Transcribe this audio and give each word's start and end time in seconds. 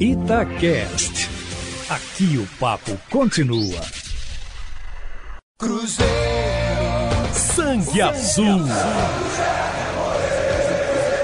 Itacast. 0.00 1.30
Aqui 1.88 2.36
o 2.36 2.46
papo 2.58 2.98
continua. 3.08 3.80
Cruzeiro. 5.56 6.12
Sangue 7.32 8.02
Azul. 8.02 8.58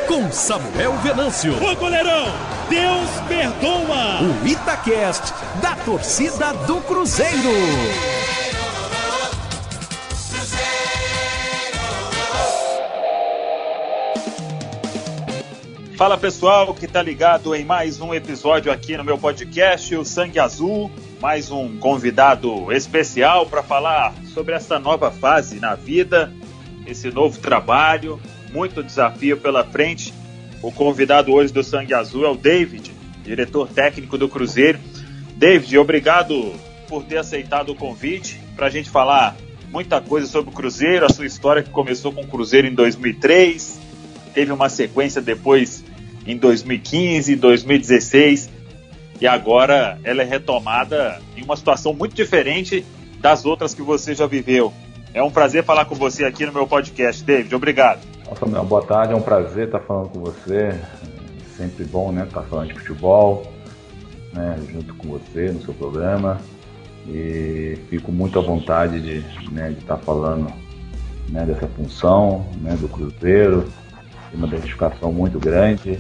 Com 0.07 0.31
Samuel 0.31 0.97
Venâncio. 0.99 1.53
Ô 1.61 1.75
goleirão, 1.75 2.27
Deus 2.69 3.11
perdoa. 3.27 4.23
O 4.23 4.47
Itacast 4.47 5.35
da 5.61 5.75
torcida 5.75 6.53
do 6.53 6.81
Cruzeiro. 6.83 8.20
Fala 16.01 16.17
pessoal 16.17 16.73
que 16.73 16.89
tá 16.89 17.03
ligado 17.03 17.55
em 17.55 17.63
mais 17.63 18.01
um 18.01 18.15
episódio 18.15 18.73
aqui 18.73 18.97
no 18.97 19.05
meu 19.05 19.19
podcast, 19.19 19.95
o 19.95 20.03
Sangue 20.03 20.39
Azul. 20.39 20.91
Mais 21.21 21.51
um 21.51 21.77
convidado 21.77 22.73
especial 22.73 23.45
para 23.45 23.63
falar 23.63 24.15
sobre 24.33 24.55
essa 24.55 24.79
nova 24.79 25.11
fase 25.11 25.61
na 25.61 25.75
vida, 25.75 26.33
esse 26.87 27.11
novo 27.11 27.39
trabalho, 27.39 28.19
muito 28.51 28.83
desafio 28.83 29.37
pela 29.37 29.63
frente. 29.63 30.15
O 30.63 30.73
convidado 30.73 31.35
hoje 31.35 31.53
do 31.53 31.63
Sangue 31.63 31.93
Azul 31.93 32.25
é 32.25 32.31
o 32.31 32.35
David, 32.35 32.91
diretor 33.23 33.69
técnico 33.69 34.17
do 34.17 34.27
Cruzeiro. 34.27 34.79
David, 35.37 35.77
obrigado 35.77 36.55
por 36.89 37.05
ter 37.05 37.19
aceitado 37.19 37.73
o 37.73 37.75
convite 37.75 38.41
para 38.57 38.69
a 38.69 38.71
gente 38.71 38.89
falar 38.89 39.37
muita 39.71 40.01
coisa 40.01 40.27
sobre 40.27 40.51
o 40.51 40.55
Cruzeiro, 40.55 41.05
a 41.05 41.11
sua 41.11 41.27
história 41.27 41.63
que 41.63 41.69
começou 41.69 42.11
com 42.11 42.23
o 42.23 42.27
Cruzeiro 42.27 42.67
em 42.67 42.75
2003, 42.75 43.79
teve 44.33 44.51
uma 44.51 44.71
sequência 44.71 45.21
depois 45.21 45.90
em 46.27 46.37
2015, 46.37 47.37
2016 47.37 48.61
e 49.21 49.27
agora 49.27 49.99
ela 50.03 50.23
é 50.23 50.25
retomada 50.25 51.21
em 51.37 51.43
uma 51.43 51.55
situação 51.55 51.93
muito 51.93 52.15
diferente 52.15 52.85
das 53.21 53.45
outras 53.45 53.75
que 53.75 53.83
você 53.83 54.15
já 54.15 54.27
viveu. 54.27 54.73
É 55.13 55.23
um 55.23 55.31
prazer 55.31 55.63
falar 55.63 55.85
com 55.85 55.95
você 55.95 56.25
aqui 56.25 56.47
no 56.47 56.53
meu 56.53 56.67
podcast, 56.67 57.23
David. 57.23 57.55
Obrigado. 57.55 58.01
Nossa, 58.27 58.47
meu, 58.47 58.65
boa 58.65 58.83
tarde, 58.83 59.13
é 59.13 59.17
um 59.17 59.21
prazer 59.21 59.67
estar 59.67 59.81
falando 59.81 60.09
com 60.09 60.21
você. 60.21 60.75
Sempre 61.57 61.85
bom, 61.85 62.11
né, 62.11 62.25
estar 62.25 62.43
falando 62.43 62.69
de 62.69 62.79
futebol, 62.79 63.43
né, 64.33 64.59
junto 64.73 64.95
com 64.95 65.09
você 65.09 65.51
no 65.51 65.61
seu 65.63 65.75
programa. 65.75 66.41
E 67.07 67.77
fico 67.91 68.11
muito 68.11 68.39
à 68.39 68.43
vontade 68.43 69.01
de, 69.01 69.51
né, 69.53 69.71
de 69.71 69.81
estar 69.81 69.99
falando 69.99 70.51
né, 71.29 71.45
dessa 71.45 71.67
função, 71.67 72.47
né, 72.63 72.75
do 72.77 72.89
Cruzeiro, 72.89 73.69
uma 74.33 74.47
identificação 74.47 75.13
muito 75.13 75.39
grande 75.39 75.99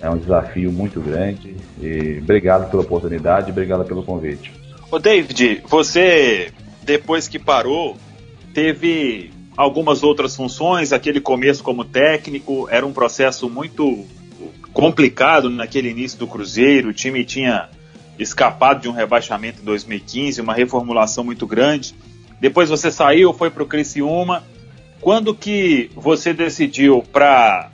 é 0.00 0.08
um 0.08 0.18
desafio 0.18 0.70
muito 0.72 1.00
grande 1.00 1.56
e 1.80 2.18
obrigado 2.22 2.70
pela 2.70 2.82
oportunidade, 2.82 3.50
obrigado 3.50 3.84
pelo 3.84 4.02
convite. 4.02 4.52
Ô 4.90 4.98
David, 4.98 5.62
você 5.66 6.52
depois 6.82 7.28
que 7.28 7.38
parou 7.38 7.96
teve 8.54 9.30
algumas 9.56 10.02
outras 10.02 10.34
funções, 10.34 10.92
aquele 10.92 11.20
começo 11.20 11.62
como 11.62 11.84
técnico 11.84 12.68
era 12.70 12.86
um 12.86 12.92
processo 12.92 13.50
muito 13.50 14.06
complicado 14.72 15.50
naquele 15.50 15.90
início 15.90 16.18
do 16.18 16.26
Cruzeiro, 16.26 16.90
o 16.90 16.92
time 16.92 17.24
tinha 17.24 17.68
escapado 18.18 18.80
de 18.80 18.88
um 18.88 18.92
rebaixamento 18.92 19.60
em 19.60 19.64
2015, 19.64 20.40
uma 20.40 20.54
reformulação 20.54 21.22
muito 21.22 21.46
grande. 21.46 21.94
Depois 22.40 22.68
você 22.68 22.90
saiu, 22.90 23.32
foi 23.32 23.50
para 23.50 23.62
o 23.62 23.66
Criciúma. 23.66 24.44
Quando 25.00 25.34
que 25.34 25.90
você 25.94 26.32
decidiu 26.32 27.02
para 27.12 27.70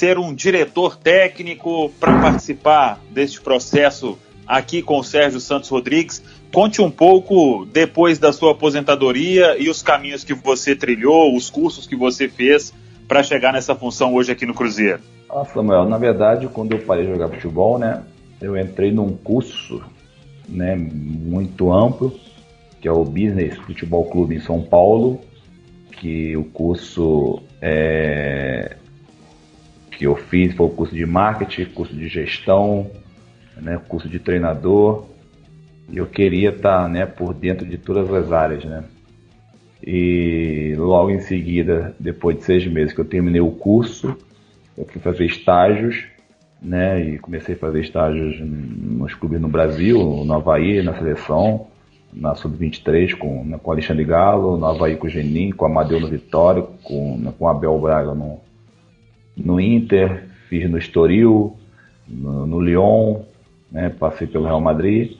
ser 0.00 0.18
um 0.18 0.34
diretor 0.34 0.96
técnico 0.96 1.90
para 2.00 2.18
participar 2.22 2.98
deste 3.10 3.38
processo 3.38 4.18
aqui 4.46 4.80
com 4.80 4.98
o 4.98 5.04
Sérgio 5.04 5.38
Santos 5.38 5.68
Rodrigues. 5.68 6.22
Conte 6.50 6.80
um 6.80 6.90
pouco 6.90 7.66
depois 7.66 8.18
da 8.18 8.32
sua 8.32 8.52
aposentadoria 8.52 9.58
e 9.58 9.68
os 9.68 9.82
caminhos 9.82 10.24
que 10.24 10.32
você 10.32 10.74
trilhou, 10.74 11.36
os 11.36 11.50
cursos 11.50 11.86
que 11.86 11.94
você 11.94 12.30
fez 12.30 12.72
para 13.06 13.22
chegar 13.22 13.52
nessa 13.52 13.74
função 13.74 14.14
hoje 14.14 14.32
aqui 14.32 14.46
no 14.46 14.54
Cruzeiro. 14.54 15.00
Ah, 15.28 15.44
Samuel, 15.44 15.84
na 15.84 15.98
verdade, 15.98 16.48
quando 16.48 16.72
eu 16.72 16.78
parei 16.78 17.04
de 17.04 17.12
jogar 17.12 17.28
futebol, 17.28 17.78
né, 17.78 18.02
eu 18.40 18.56
entrei 18.56 18.90
num 18.90 19.14
curso, 19.14 19.82
né, 20.48 20.74
muito 20.76 21.70
amplo, 21.70 22.18
que 22.80 22.88
é 22.88 22.92
o 22.92 23.04
Business 23.04 23.54
Futebol 23.58 24.06
Clube 24.06 24.34
em 24.34 24.40
São 24.40 24.62
Paulo, 24.62 25.20
que 25.92 26.34
o 26.38 26.44
curso 26.44 27.42
é, 27.60 28.78
fiz 30.30 30.54
foi 30.54 30.66
o 30.66 30.70
curso 30.70 30.94
de 30.94 31.04
marketing, 31.04 31.64
curso 31.66 31.94
de 31.94 32.08
gestão, 32.08 32.90
né, 33.56 33.78
curso 33.88 34.08
de 34.08 34.18
treinador. 34.18 35.06
E 35.90 35.98
eu 35.98 36.06
queria 36.06 36.50
estar 36.50 36.88
né, 36.88 37.04
por 37.04 37.34
dentro 37.34 37.66
de 37.66 37.76
todas 37.76 38.12
as 38.14 38.30
áreas. 38.30 38.64
Né? 38.64 38.84
E 39.84 40.74
logo 40.78 41.10
em 41.10 41.20
seguida, 41.20 41.94
depois 41.98 42.38
de 42.38 42.44
seis 42.44 42.66
meses 42.66 42.94
que 42.94 43.00
eu 43.00 43.04
terminei 43.04 43.40
o 43.40 43.50
curso, 43.50 44.16
eu 44.78 44.84
fui 44.86 45.00
fazer 45.00 45.26
estágios, 45.26 46.04
né? 46.62 47.02
E 47.02 47.18
comecei 47.18 47.54
a 47.54 47.58
fazer 47.58 47.80
estágios 47.80 48.38
nos 48.40 49.14
clubes 49.14 49.40
no 49.40 49.48
Brasil, 49.48 49.98
no 50.24 50.32
Havaí, 50.34 50.82
na 50.82 50.94
seleção, 50.94 51.66
na 52.12 52.34
Sub-23 52.34 53.16
com, 53.16 53.44
né, 53.44 53.58
com 53.62 53.72
Alexandre 53.72 54.04
Galo, 54.04 54.56
no 54.56 54.66
Havaí 54.66 54.96
com 54.96 55.06
o 55.06 55.10
Genin, 55.10 55.50
com 55.50 55.64
Amadeu 55.64 55.98
no 55.98 56.08
Vitória, 56.08 56.62
com, 56.82 57.16
né, 57.18 57.32
com 57.38 57.48
Abel 57.48 57.78
Braga 57.78 58.14
no, 58.14 58.40
no 59.44 59.60
Inter, 59.60 60.24
fiz 60.48 60.68
no 60.68 60.78
Estoril, 60.78 61.56
no, 62.08 62.46
no 62.46 62.60
Lyon, 62.60 63.22
né, 63.70 63.88
passei 63.88 64.26
pelo 64.26 64.44
Real 64.44 64.60
Madrid 64.60 65.16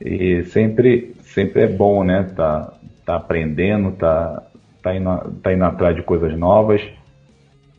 e 0.00 0.44
sempre, 0.44 1.14
sempre 1.20 1.62
é 1.62 1.66
bom, 1.66 2.04
né, 2.04 2.24
tá, 2.34 2.72
tá 3.04 3.16
aprendendo, 3.16 3.92
tá, 3.92 4.42
tá, 4.82 4.94
indo, 4.94 5.32
tá 5.42 5.52
indo 5.52 5.64
atrás 5.64 5.94
de 5.94 6.02
coisas 6.02 6.36
novas 6.36 6.82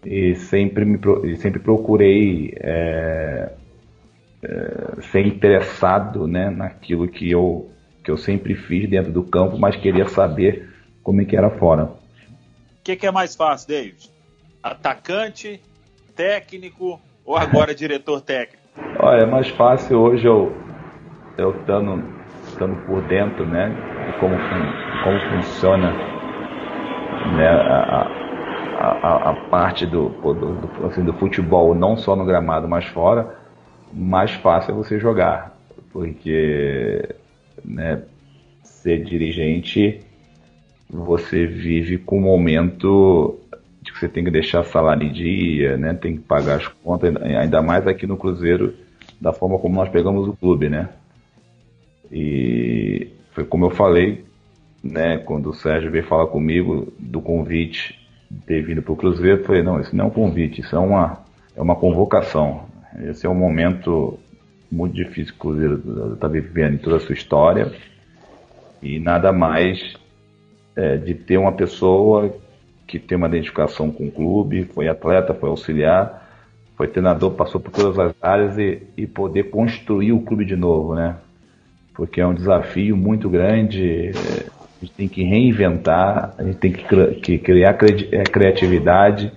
e 0.06 0.36
sempre 0.36 0.86
me 0.86 1.00
sempre 1.38 1.60
procurei 1.60 2.54
é, 2.60 3.52
é, 4.44 5.02
ser 5.12 5.26
interessado, 5.26 6.28
né, 6.28 6.50
naquilo 6.50 7.08
que 7.08 7.30
eu 7.30 7.70
que 8.04 8.12
eu 8.12 8.18
sempre 8.18 8.56
fiz 8.56 8.90
dentro 8.90 9.12
do 9.12 9.22
campo, 9.22 9.58
mas 9.58 9.76
queria 9.76 10.08
saber 10.08 10.70
como 11.04 11.22
é 11.22 11.26
que 11.26 11.36
era 11.36 11.50
fora. 11.50 11.84
O 11.84 11.98
que, 12.82 12.96
que 12.96 13.06
é 13.06 13.12
mais 13.12 13.36
fácil, 13.36 13.68
David? 13.68 14.10
Atacante, 14.62 15.62
técnico 16.16 17.00
ou 17.26 17.38
agora 17.38 17.74
diretor 17.76 18.22
técnico? 18.22 18.64
Olha, 19.00 19.24
é 19.24 19.26
mais 19.26 19.48
fácil 19.50 20.00
hoje 20.00 20.26
eu 20.26 20.56
eu 21.38 21.52
estando, 21.52 22.04
estando 22.48 22.76
por 22.88 23.02
dentro, 23.04 23.46
né, 23.46 23.70
de 23.70 24.20
como, 24.20 24.36
como 25.04 25.20
funciona 25.30 25.92
né, 27.36 27.48
a, 27.48 28.08
a, 28.80 29.30
a 29.32 29.34
parte 29.50 29.86
do, 29.86 30.10
do, 30.10 30.88
assim, 30.88 31.04
do 31.04 31.14
futebol, 31.14 31.76
não 31.76 31.96
só 31.96 32.16
no 32.16 32.26
gramado, 32.26 32.68
mas 32.68 32.86
fora, 32.86 33.36
mais 33.94 34.32
fácil 34.32 34.72
é 34.72 34.76
você 34.76 35.00
jogar. 35.00 35.56
Porque 35.92 37.16
né, 37.64 38.02
ser 38.64 39.04
dirigente, 39.04 40.00
você 40.90 41.46
vive 41.46 41.98
com 41.98 42.18
um 42.18 42.22
momento 42.22 43.40
de 43.88 43.94
que 43.94 44.00
você 44.00 44.10
tem 44.10 44.24
que 44.24 44.30
deixar 44.30 44.66
salário 44.66 45.08
em 45.08 45.12
dia, 45.12 45.78
né? 45.78 45.94
Tem 45.94 46.18
que 46.18 46.22
pagar 46.22 46.58
as 46.58 46.68
contas, 46.68 47.16
ainda 47.16 47.62
mais 47.62 47.88
aqui 47.88 48.06
no 48.06 48.18
Cruzeiro, 48.18 48.74
da 49.20 49.32
forma 49.32 49.58
como 49.58 49.76
nós 49.76 49.90
pegamos 49.90 50.28
o 50.28 50.34
clube, 50.34 50.70
né? 50.70 50.90
E 52.12 53.08
foi 53.32 53.46
como 53.46 53.66
eu 53.66 53.70
falei, 53.70 54.26
né? 54.84 55.18
Quando 55.20 55.50
o 55.50 55.54
Sérgio 55.54 55.90
veio 55.90 56.04
falar 56.04 56.28
comigo 56.28 56.94
do 57.00 57.22
convite 57.22 57.98
de 58.30 58.42
ter 58.46 58.62
vindo 58.62 58.82
para 58.82 58.92
o 58.92 58.98
Cruzeiro, 58.98 59.40
eu 59.40 59.46
falei, 59.46 59.64
não, 59.64 59.80
isso 59.80 59.96
não 59.96 60.06
é 60.06 60.08
um 60.08 60.12
convite, 60.12 60.60
isso 60.60 60.76
é 60.76 60.80
uma, 60.80 61.24
é 61.56 61.62
uma 61.62 61.76
convocação. 61.76 62.66
Esse 63.00 63.26
é 63.26 63.30
um 63.30 63.36
momento 63.36 64.20
muito 64.70 64.94
difícil 64.94 65.34
que 65.34 65.40
o 65.40 65.50
Cruzeiro 65.50 66.14
está 66.14 66.28
vivendo 66.28 66.74
em 66.74 66.78
toda 66.78 66.98
a 66.98 67.00
sua 67.00 67.14
história. 67.14 67.72
E 68.84 69.00
nada 69.00 69.32
mais 69.32 69.96
é, 70.76 70.98
de 70.98 71.14
ter 71.14 71.38
uma 71.38 71.54
pessoa 71.54 72.36
que 72.88 72.98
tem 72.98 73.18
uma 73.18 73.28
identificação 73.28 73.92
com 73.92 74.08
o 74.08 74.12
clube, 74.12 74.64
foi 74.74 74.88
atleta, 74.88 75.34
foi 75.34 75.50
auxiliar, 75.50 76.26
foi 76.78 76.88
treinador, 76.88 77.32
passou 77.32 77.60
por 77.60 77.72
todas 77.72 78.00
as 78.00 78.16
áreas 78.22 78.58
e, 78.58 78.82
e 78.96 79.06
poder 79.06 79.50
construir 79.50 80.14
o 80.14 80.22
clube 80.22 80.46
de 80.46 80.56
novo, 80.56 80.96
né? 80.96 81.18
Porque 81.94 82.22
é 82.22 82.26
um 82.26 82.34
desafio 82.34 82.96
muito 82.96 83.30
grande, 83.30 84.12
a 84.14 84.86
gente 84.86 84.94
tem 84.96 85.08
que 85.08 85.24
reinventar, 85.24 86.34
a 86.38 86.44
gente 86.44 86.58
tem 86.58 86.72
que, 86.72 87.38
criar 87.40 87.74
cri 87.74 88.08
é, 88.12 88.24
criatividade, 88.24 89.32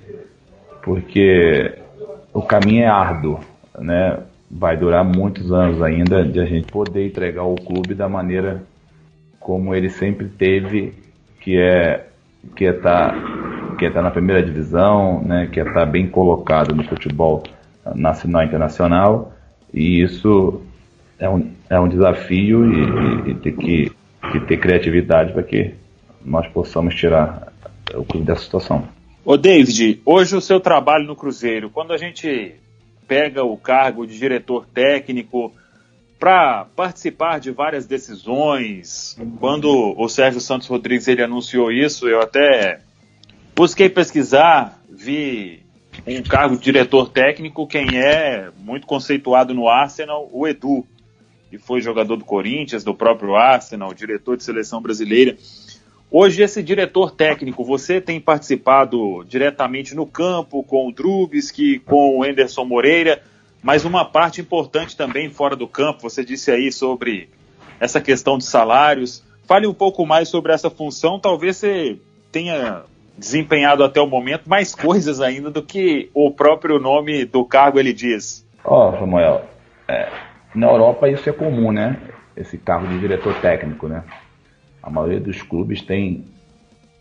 porque 0.82 1.74
o 2.32 2.42
caminho 2.42 2.84
é 2.84 2.86
árduo, 2.86 3.40
né? 3.78 4.18
Vai 4.48 4.76
durar 4.76 5.04
muitos 5.04 5.52
anos 5.52 5.82
ainda 5.82 6.24
de 6.24 6.38
a 6.38 6.44
gente 6.44 6.70
poder 6.70 7.06
entregar 7.06 7.44
o 7.44 7.54
clube 7.54 7.94
da 7.94 8.08
maneira 8.08 8.62
como 9.38 9.74
ele 9.74 9.88
sempre 9.88 10.28
teve, 10.28 10.92
que 11.40 11.56
é 11.56 12.06
que 12.56 12.66
é 12.66 12.70
estar 12.70 13.10
tá, 13.10 13.39
que 13.80 13.86
é 13.86 13.90
tá 13.90 14.02
na 14.02 14.10
primeira 14.10 14.42
divisão, 14.42 15.22
né, 15.22 15.48
que 15.50 15.58
é 15.58 15.62
estar 15.62 15.72
tá 15.72 15.86
bem 15.86 16.06
colocado 16.06 16.74
no 16.74 16.84
futebol 16.84 17.42
nacional 17.94 18.42
e 18.42 18.44
internacional 18.44 19.32
E 19.72 20.02
isso 20.02 20.60
é 21.18 21.26
um, 21.26 21.50
é 21.70 21.80
um 21.80 21.88
desafio 21.88 22.70
e, 22.70 22.78
e, 22.78 23.30
e 23.30 23.34
tem 23.36 23.56
que, 23.56 23.92
que 24.32 24.40
ter 24.40 24.58
criatividade 24.58 25.32
para 25.32 25.42
que 25.42 25.72
nós 26.22 26.46
possamos 26.48 26.94
tirar 26.94 27.50
o 27.94 28.04
clube 28.04 28.26
dessa 28.26 28.42
situação. 28.42 28.86
Ô 29.24 29.38
David, 29.38 30.02
hoje 30.04 30.36
o 30.36 30.42
seu 30.42 30.60
trabalho 30.60 31.06
no 31.06 31.16
Cruzeiro, 31.16 31.70
quando 31.70 31.94
a 31.94 31.96
gente 31.96 32.56
pega 33.08 33.42
o 33.44 33.56
cargo 33.56 34.06
de 34.06 34.18
diretor 34.18 34.66
técnico 34.66 35.54
para 36.18 36.66
participar 36.76 37.40
de 37.40 37.50
várias 37.50 37.86
decisões, 37.86 39.16
quando 39.38 39.94
o 39.96 40.06
Sérgio 40.06 40.38
Santos 40.38 40.68
Rodrigues 40.68 41.08
ele 41.08 41.22
anunciou 41.22 41.72
isso, 41.72 42.06
eu 42.06 42.20
até 42.20 42.80
busquei 43.60 43.90
pesquisar, 43.90 44.80
vi 44.88 45.62
um 46.06 46.22
cargo 46.22 46.56
de 46.56 46.62
diretor 46.62 47.10
técnico, 47.10 47.66
quem 47.66 47.98
é 47.98 48.48
muito 48.56 48.86
conceituado 48.86 49.52
no 49.52 49.68
Arsenal, 49.68 50.30
o 50.32 50.48
Edu, 50.48 50.86
que 51.50 51.58
foi 51.58 51.82
jogador 51.82 52.16
do 52.16 52.24
Corinthians, 52.24 52.82
do 52.82 52.94
próprio 52.94 53.36
Arsenal, 53.36 53.92
diretor 53.92 54.38
de 54.38 54.44
seleção 54.44 54.80
brasileira. 54.80 55.36
Hoje, 56.10 56.42
esse 56.42 56.62
diretor 56.62 57.10
técnico, 57.10 57.62
você 57.62 58.00
tem 58.00 58.18
participado 58.18 59.22
diretamente 59.28 59.94
no 59.94 60.06
campo 60.06 60.62
com 60.62 60.88
o 60.88 60.92
Drubski, 60.92 61.80
com 61.80 62.16
o 62.16 62.24
Anderson 62.24 62.64
Moreira, 62.64 63.22
mas 63.62 63.84
uma 63.84 64.06
parte 64.06 64.40
importante 64.40 64.96
também 64.96 65.28
fora 65.28 65.54
do 65.54 65.68
campo. 65.68 66.00
Você 66.08 66.24
disse 66.24 66.50
aí 66.50 66.72
sobre 66.72 67.28
essa 67.78 68.00
questão 68.00 68.38
de 68.38 68.44
salários. 68.46 69.22
Fale 69.46 69.66
um 69.66 69.74
pouco 69.74 70.06
mais 70.06 70.30
sobre 70.30 70.50
essa 70.50 70.70
função. 70.70 71.20
Talvez 71.20 71.58
você 71.58 71.98
tenha 72.32 72.84
desempenhado 73.20 73.84
até 73.84 74.00
o 74.00 74.06
momento 74.06 74.48
mais 74.48 74.74
coisas 74.74 75.20
ainda 75.20 75.50
do 75.50 75.62
que 75.62 76.10
o 76.14 76.30
próprio 76.32 76.80
nome 76.80 77.26
do 77.26 77.44
cargo 77.44 77.78
ele 77.78 77.92
diz. 77.92 78.46
Ó, 78.64 78.88
oh, 78.88 78.98
Samuel, 78.98 79.44
é, 79.86 80.08
na 80.54 80.66
Europa 80.66 81.08
isso 81.08 81.28
é 81.28 81.32
comum, 81.32 81.70
né? 81.70 82.00
Esse 82.34 82.56
cargo 82.56 82.88
de 82.88 82.98
diretor 82.98 83.34
técnico, 83.40 83.86
né? 83.86 84.02
A 84.82 84.88
maioria 84.88 85.20
dos 85.20 85.42
clubes 85.42 85.82
tem, 85.82 86.24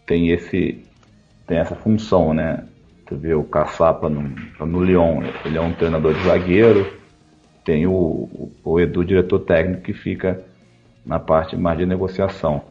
tem, 0.05 0.29
esse, 0.29 0.83
tem 1.47 1.57
essa 1.57 1.75
função, 1.75 2.33
né? 2.33 2.65
Tu 3.05 3.15
vê 3.15 3.33
o 3.33 3.43
Caçapa 3.43 4.09
no, 4.09 4.21
no 4.65 4.83
Lyon, 4.83 5.23
ele 5.45 5.57
é 5.57 5.61
um 5.61 5.73
treinador 5.73 6.13
de 6.13 6.23
zagueiro, 6.23 6.93
tem 7.63 7.87
o, 7.87 7.91
o, 7.91 8.51
o 8.63 8.79
Edu, 8.79 9.05
diretor 9.05 9.39
técnico, 9.39 9.83
que 9.83 9.93
fica 9.93 10.43
na 11.05 11.17
parte 11.17 11.55
mais 11.55 11.77
de 11.77 11.85
negociação. 11.85 12.61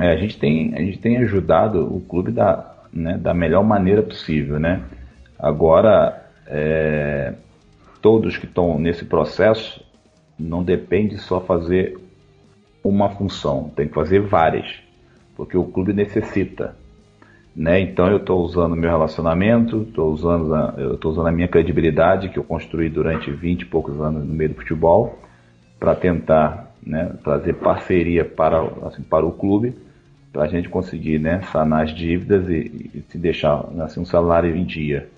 É, 0.00 0.12
a, 0.12 0.16
gente 0.16 0.38
tem, 0.38 0.74
a 0.74 0.78
gente 0.78 0.98
tem 0.98 1.18
ajudado 1.18 1.84
o 1.94 2.00
clube 2.00 2.32
da, 2.32 2.74
né, 2.90 3.18
da 3.18 3.34
melhor 3.34 3.62
maneira 3.62 4.02
possível, 4.02 4.58
né? 4.58 4.82
Agora, 5.38 6.26
é, 6.46 7.34
todos 8.00 8.38
que 8.38 8.46
estão 8.46 8.78
nesse 8.78 9.04
processo 9.04 9.84
não 10.38 10.62
depende 10.62 11.18
só 11.18 11.38
fazer 11.40 11.98
uma 12.82 13.10
função, 13.10 13.70
tem 13.76 13.88
que 13.88 13.94
fazer 13.94 14.20
várias, 14.20 14.74
porque 15.36 15.56
o 15.56 15.64
clube 15.64 15.92
necessita. 15.92 16.74
Né? 17.54 17.80
Então 17.80 18.06
eu 18.06 18.18
estou 18.18 18.42
usando 18.42 18.74
meu 18.74 18.88
relacionamento, 18.88 19.82
estou 19.82 20.12
usando, 20.12 20.54
a, 20.54 20.74
eu 20.78 20.98
usando 21.04 21.26
a 21.26 21.32
minha 21.32 21.48
credibilidade 21.48 22.28
que 22.30 22.38
eu 22.38 22.44
construí 22.44 22.88
durante 22.88 23.30
20 23.30 23.62
e 23.62 23.66
poucos 23.66 24.00
anos 24.00 24.24
no 24.24 24.32
meio 24.32 24.50
do 24.50 24.56
futebol 24.56 25.18
para 25.78 25.94
tentar 25.94 26.72
né, 26.82 27.12
trazer 27.22 27.54
parceria 27.54 28.24
para, 28.24 28.62
assim, 28.86 29.02
para 29.02 29.26
o 29.26 29.32
clube, 29.32 29.74
para 30.32 30.44
a 30.44 30.48
gente 30.48 30.68
conseguir 30.68 31.18
né, 31.18 31.42
sanar 31.52 31.84
as 31.84 31.94
dívidas 31.94 32.48
e, 32.48 32.90
e 32.94 33.04
se 33.08 33.18
deixar 33.18 33.64
assim, 33.80 34.00
um 34.00 34.04
salário 34.04 34.54
em 34.54 34.64
dia. 34.64 35.08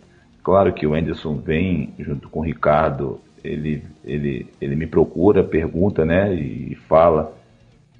Claro 0.42 0.72
que 0.72 0.86
o 0.86 0.94
Anderson 0.94 1.36
vem 1.36 1.92
junto 1.98 2.28
com 2.28 2.40
o 2.40 2.42
Ricardo, 2.42 3.20
ele, 3.44 3.82
ele, 4.04 4.46
ele 4.60 4.76
me 4.76 4.86
procura, 4.86 5.44
pergunta 5.44 6.04
né, 6.04 6.34
e 6.34 6.74
fala 6.88 7.36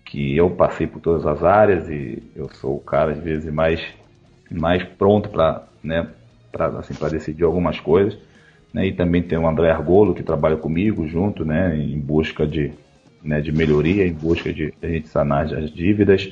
que 0.05 0.37
eu 0.37 0.51
passei 0.51 0.87
por 0.87 1.01
todas 1.01 1.27
as 1.27 1.43
áreas 1.43 1.89
e 1.89 2.23
eu 2.37 2.49
sou 2.55 2.77
o 2.77 2.81
cara 2.81 3.13
às 3.13 3.19
vezes 3.19 3.53
mais 3.53 3.81
mais 4.51 4.83
pronto 4.83 5.31
para 5.31 5.67
né 5.83 6.07
assim 6.79 6.95
decidir 7.11 7.45
algumas 7.45 7.81
coisas 7.81 8.19
né 8.75 8.87
e 8.87 8.93
também 8.93 9.23
tem 9.23 9.39
o 9.39 9.49
André 9.49 9.71
Argolo 9.71 10.15
que 10.15 10.23
trabalha 10.23 10.57
comigo 10.57 11.09
junto 11.09 11.47
né 11.47 11.75
em 11.77 11.99
busca 11.99 12.47
de 12.47 12.73
né, 13.25 13.41
de 13.41 13.53
melhoria 13.53 14.07
em 14.07 14.13
busca 14.13 14.53
de 14.53 14.75
a 14.83 14.87
gente 14.87 15.09
sanar 15.09 15.47
as 15.47 15.71
dívidas 15.71 16.31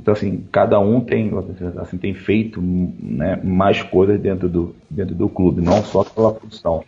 então 0.00 0.12
assim 0.12 0.44
cada 0.50 0.80
um 0.80 1.00
tem 1.00 1.30
assim 1.78 1.98
tem 1.98 2.14
feito 2.14 2.60
né, 2.60 3.38
mais 3.42 3.82
coisas 3.82 4.20
dentro 4.20 4.48
do 4.48 4.74
dentro 4.88 5.14
do 5.14 5.28
clube 5.28 5.60
não 5.60 5.82
só 5.82 6.02
pela 6.04 6.32
função 6.34 6.84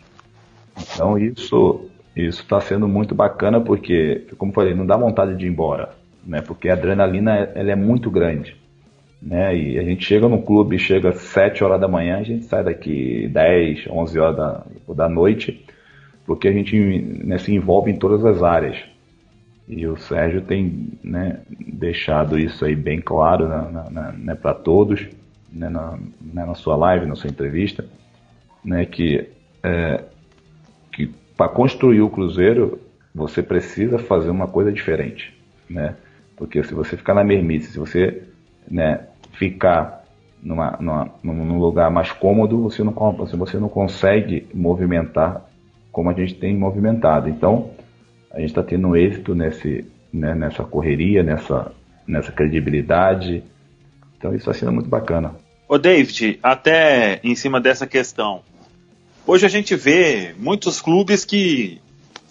então 0.75 1.17
isso 1.17 1.89
isso 2.15 2.43
está 2.43 2.61
sendo 2.61 2.87
muito 2.87 3.15
bacana 3.15 3.59
porque, 3.59 4.27
como 4.37 4.53
falei, 4.53 4.73
não 4.73 4.85
dá 4.85 4.95
vontade 4.95 5.35
de 5.35 5.45
ir 5.45 5.49
embora, 5.49 5.89
né? 6.25 6.41
Porque 6.41 6.69
a 6.69 6.73
adrenalina 6.73 7.51
ela 7.55 7.71
é 7.71 7.75
muito 7.75 8.11
grande, 8.11 8.55
né? 9.21 9.55
E 9.55 9.79
a 9.79 9.83
gente 9.83 10.05
chega 10.05 10.29
no 10.29 10.41
clube, 10.41 10.77
chega 10.77 11.09
às 11.09 11.17
7 11.17 11.63
horas 11.63 11.81
da 11.81 11.87
manhã, 11.87 12.19
a 12.19 12.23
gente 12.23 12.45
sai 12.45 12.63
daqui 12.63 13.27
10, 13.29 13.87
11 13.89 14.19
horas 14.19 14.37
da, 14.37 14.63
da 14.95 15.09
noite, 15.09 15.65
porque 16.25 16.47
a 16.47 16.51
gente 16.51 16.77
né, 17.25 17.39
se 17.39 17.53
envolve 17.53 17.89
em 17.89 17.97
todas 17.97 18.23
as 18.23 18.43
áreas. 18.43 18.77
E 19.67 19.87
o 19.87 19.95
Sérgio 19.95 20.41
tem 20.41 20.89
né, 21.03 21.39
deixado 21.49 22.37
isso 22.37 22.65
aí 22.65 22.75
bem 22.75 22.99
claro 22.99 23.47
na, 23.47 23.89
na, 23.89 24.11
né, 24.11 24.35
para 24.35 24.53
todos, 24.53 25.07
né, 25.51 25.69
na, 25.69 25.97
né, 26.21 26.45
na 26.45 26.55
sua 26.55 26.75
live, 26.75 27.05
na 27.05 27.15
sua 27.15 27.29
entrevista, 27.29 27.85
né, 28.63 28.85
que, 28.85 29.29
é, 29.63 30.03
que 30.91 31.07
para 31.37 31.47
construir 31.49 32.01
o 32.01 32.09
Cruzeiro, 32.09 32.79
você 33.15 33.41
precisa 33.41 33.97
fazer 33.97 34.29
uma 34.29 34.47
coisa 34.47 34.71
diferente, 34.71 35.37
né? 35.69 35.95
Porque 36.35 36.63
se 36.63 36.73
você 36.73 36.97
ficar 36.97 37.13
na 37.13 37.23
mermice, 37.23 37.71
se 37.71 37.77
você 37.77 38.23
né, 38.69 39.07
ficar 39.33 40.03
numa, 40.41 40.77
numa, 40.79 41.11
num 41.23 41.59
lugar 41.59 41.89
mais 41.91 42.11
cômodo, 42.11 42.63
você 42.63 42.83
não, 42.83 42.91
você 43.37 43.57
não 43.57 43.69
consegue 43.69 44.47
movimentar 44.53 45.45
como 45.91 46.09
a 46.09 46.13
gente 46.13 46.35
tem 46.35 46.57
movimentado. 46.57 47.29
Então, 47.29 47.69
a 48.33 48.39
gente 48.39 48.49
está 48.49 48.63
tendo 48.63 48.95
êxito 48.95 49.35
nesse, 49.35 49.85
né, 50.11 50.33
nessa 50.33 50.63
correria, 50.63 51.23
nessa, 51.23 51.71
nessa 52.07 52.31
credibilidade. 52.31 53.43
Então, 54.17 54.33
isso 54.33 54.49
está 54.49 54.53
sendo 54.53 54.71
muito 54.71 54.89
bacana. 54.89 55.35
Ô 55.67 55.77
David, 55.77 56.39
até 56.41 57.19
em 57.23 57.35
cima 57.35 57.61
dessa 57.61 57.85
questão, 57.85 58.41
Hoje 59.25 59.45
a 59.45 59.49
gente 59.49 59.73
vê 59.73 60.35
muitos 60.37 60.81
clubes 60.81 61.23
que 61.23 61.79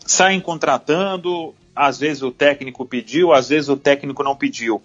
saem 0.04 0.38
contratando, 0.38 1.54
às 1.74 1.98
vezes 1.98 2.22
o 2.22 2.31
técnico 2.31 2.84
pediu, 2.84 3.32
às 3.32 3.48
vezes 3.48 3.70
o 3.70 3.79
técnico 3.79 4.22
não 4.22 4.36
pediu. 4.36 4.82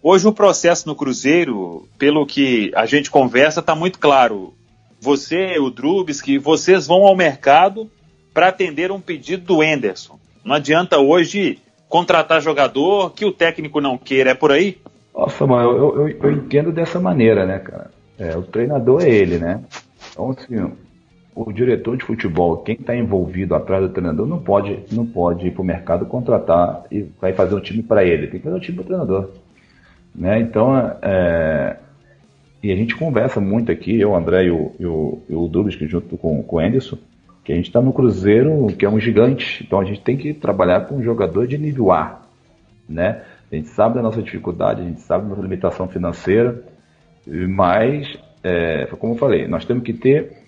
Hoje 0.00 0.28
o 0.28 0.32
processo 0.32 0.86
no 0.86 0.94
Cruzeiro, 0.94 1.88
pelo 1.98 2.24
que 2.24 2.70
a 2.76 2.86
gente 2.86 3.10
conversa, 3.10 3.58
está 3.58 3.74
muito 3.74 3.98
claro. 3.98 4.54
Você, 5.00 5.58
o 5.58 5.68
Drubs, 5.68 6.22
que 6.22 6.38
vocês 6.38 6.86
vão 6.86 7.04
ao 7.04 7.16
mercado 7.16 7.90
para 8.32 8.48
atender 8.48 8.92
um 8.92 9.00
pedido 9.00 9.44
do 9.44 9.60
Enderson. 9.60 10.16
Não 10.44 10.54
adianta 10.54 10.98
hoje 10.98 11.58
contratar 11.88 12.40
jogador 12.40 13.12
que 13.12 13.24
o 13.24 13.32
técnico 13.32 13.80
não 13.80 13.96
queira, 13.96 14.30
é 14.30 14.34
por 14.34 14.52
aí? 14.52 14.78
Nossa, 15.14 15.46
mano, 15.46 15.70
eu, 15.70 15.96
eu, 15.96 16.08
eu 16.08 16.32
entendo 16.32 16.70
dessa 16.70 17.00
maneira, 17.00 17.44
né, 17.44 17.58
cara? 17.58 17.90
É, 18.18 18.36
o 18.36 18.42
treinador 18.42 19.02
é 19.02 19.10
ele, 19.10 19.38
né? 19.38 19.62
Então, 20.12 20.30
assim, 20.30 20.72
o 21.34 21.52
diretor 21.52 21.96
de 21.96 22.04
futebol, 22.04 22.58
quem 22.58 22.74
está 22.74 22.96
envolvido 22.96 23.54
atrás 23.54 23.82
do 23.82 23.90
treinador, 23.90 24.26
não 24.26 24.38
pode, 24.38 24.80
não 24.92 25.06
pode 25.06 25.46
ir 25.46 25.52
para 25.52 25.62
o 25.62 25.64
mercado 25.64 26.06
contratar 26.06 26.84
e 26.90 27.06
vai 27.20 27.32
fazer 27.32 27.54
um 27.54 27.60
time 27.60 27.82
para 27.82 28.04
ele. 28.04 28.26
Tem 28.26 28.40
que 28.40 28.44
fazer 28.44 28.56
um 28.56 28.60
time 28.60 28.76
para 28.76 28.82
o 28.82 28.86
treinador. 28.86 29.30
Né? 30.14 30.40
Então, 30.40 30.76
é, 31.00 31.76
e 32.62 32.72
a 32.72 32.76
gente 32.76 32.96
conversa 32.96 33.40
muito 33.40 33.70
aqui, 33.70 34.00
eu, 34.00 34.16
André 34.16 34.46
e 34.46 34.50
o, 34.50 34.72
e 34.80 34.86
o, 34.86 35.22
e 35.28 35.34
o 35.34 35.46
Dubis, 35.46 35.76
que 35.76 35.86
junto 35.86 36.16
com, 36.16 36.42
com 36.42 36.56
o 36.56 36.58
Anderson, 36.58 36.98
que 37.48 37.52
a 37.54 37.56
gente 37.56 37.68
está 37.68 37.80
no 37.80 37.94
Cruzeiro, 37.94 38.66
que 38.78 38.84
é 38.84 38.90
um 38.90 39.00
gigante. 39.00 39.64
Então 39.64 39.80
a 39.80 39.84
gente 39.84 40.02
tem 40.02 40.18
que 40.18 40.34
trabalhar 40.34 40.82
com 40.82 40.96
um 40.96 41.02
jogador 41.02 41.46
de 41.46 41.56
nível 41.56 41.90
A. 41.90 42.20
Né? 42.86 43.22
A 43.50 43.56
gente 43.56 43.68
sabe 43.68 43.94
da 43.94 44.02
nossa 44.02 44.20
dificuldade, 44.20 44.82
a 44.82 44.84
gente 44.84 45.00
sabe 45.00 45.22
da 45.22 45.30
nossa 45.30 45.40
limitação 45.40 45.88
financeira, 45.88 46.62
mas, 47.26 48.18
é, 48.44 48.84
como 48.98 49.14
eu 49.14 49.16
falei, 49.16 49.48
nós 49.48 49.64
temos 49.64 49.82
que 49.82 49.94
ter 49.94 50.42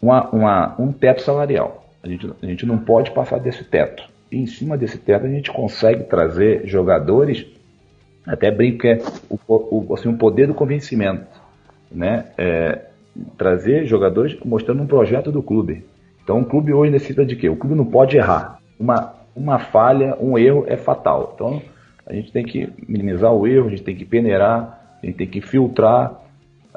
uma, 0.00 0.30
uma, 0.30 0.76
um 0.80 0.92
teto 0.92 1.22
salarial. 1.22 1.84
A 2.04 2.06
gente, 2.06 2.32
a 2.40 2.46
gente 2.46 2.64
não 2.64 2.78
pode 2.78 3.10
passar 3.10 3.40
desse 3.40 3.64
teto. 3.64 4.08
E 4.30 4.36
em 4.36 4.46
cima 4.46 4.78
desse 4.78 4.96
teto 4.96 5.26
a 5.26 5.28
gente 5.28 5.50
consegue 5.50 6.04
trazer 6.04 6.68
jogadores, 6.68 7.46
até 8.24 8.48
brinco 8.48 8.78
que 8.78 8.86
é 8.86 9.02
o, 9.28 9.38
o, 9.48 9.92
assim, 9.92 10.08
o 10.08 10.16
poder 10.16 10.46
do 10.46 10.54
convencimento. 10.54 11.26
Né? 11.90 12.26
É, 12.38 12.84
trazer 13.36 13.86
jogadores 13.86 14.38
mostrando 14.44 14.84
um 14.84 14.86
projeto 14.86 15.32
do 15.32 15.42
clube. 15.42 15.84
Então 16.28 16.40
o 16.40 16.44
clube 16.44 16.74
hoje 16.74 16.90
necessita 16.90 17.24
de 17.24 17.34
quê? 17.34 17.48
O 17.48 17.56
clube 17.56 17.74
não 17.74 17.86
pode 17.86 18.16
errar. 18.16 18.60
Uma, 18.78 19.14
uma 19.34 19.58
falha, 19.58 20.14
um 20.20 20.36
erro 20.36 20.64
é 20.66 20.76
fatal. 20.76 21.32
Então 21.34 21.62
a 22.06 22.12
gente 22.12 22.30
tem 22.30 22.44
que 22.44 22.68
minimizar 22.86 23.32
o 23.32 23.46
erro, 23.46 23.68
a 23.68 23.70
gente 23.70 23.82
tem 23.82 23.96
que 23.96 24.04
peneirar, 24.04 24.98
a 25.02 25.06
gente 25.06 25.16
tem 25.16 25.26
que 25.26 25.40
filtrar 25.40 26.28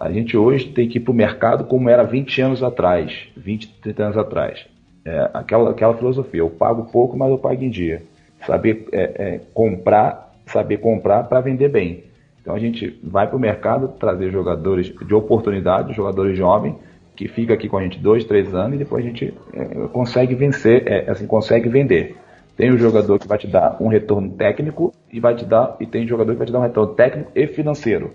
a 0.01 0.11
gente 0.11 0.35
hoje 0.35 0.69
tem 0.69 0.89
que 0.89 0.97
ir 0.97 1.01
para 1.01 1.11
o 1.11 1.15
mercado 1.15 1.65
como 1.65 1.87
era 1.87 2.03
20 2.03 2.41
anos 2.41 2.63
atrás, 2.63 3.27
20, 3.37 3.67
30 3.81 4.03
anos 4.03 4.17
atrás. 4.17 4.65
É, 5.05 5.29
aquela, 5.31 5.69
aquela 5.69 5.93
filosofia, 5.95 6.39
eu 6.39 6.49
pago 6.49 6.85
pouco, 6.91 7.15
mas 7.15 7.29
eu 7.29 7.37
pago 7.37 7.63
em 7.63 7.69
dia. 7.69 8.01
Saber 8.47 8.87
é, 8.91 9.03
é, 9.15 9.41
comprar, 9.53 10.33
saber 10.47 10.77
comprar 10.77 11.25
para 11.25 11.39
vender 11.41 11.69
bem. 11.69 12.05
Então 12.41 12.55
a 12.55 12.59
gente 12.59 12.99
vai 13.03 13.27
para 13.27 13.37
o 13.37 13.39
mercado 13.39 13.89
trazer 13.89 14.31
jogadores 14.31 14.87
de 14.87 15.13
oportunidade, 15.13 15.93
jogadores 15.93 16.35
jovens, 16.35 16.75
que 17.21 17.27
fica 17.27 17.53
aqui 17.53 17.69
com 17.69 17.77
a 17.77 17.83
gente 17.83 17.99
dois, 17.99 18.25
três 18.25 18.51
anos 18.55 18.73
e 18.73 18.77
depois 18.79 19.05
a 19.05 19.07
gente 19.07 19.31
é, 19.53 19.65
consegue 19.89 20.33
vencer, 20.33 20.87
é, 20.87 21.11
assim, 21.11 21.27
consegue 21.27 21.69
vender. 21.69 22.15
Tem 22.57 22.71
o 22.71 22.77
jogador 22.79 23.19
que 23.19 23.27
vai 23.27 23.37
te 23.37 23.45
dar 23.45 23.77
um 23.79 23.87
retorno 23.87 24.31
técnico 24.31 24.91
e 25.13 25.19
vai 25.19 25.35
te 25.35 25.45
dar 25.45 25.77
e 25.79 25.85
tem 25.85 26.07
jogador 26.07 26.31
que 26.31 26.39
vai 26.39 26.47
te 26.47 26.53
dar 26.53 26.59
um 26.59 26.63
retorno 26.63 26.95
técnico 26.95 27.31
e 27.35 27.45
financeiro. 27.45 28.11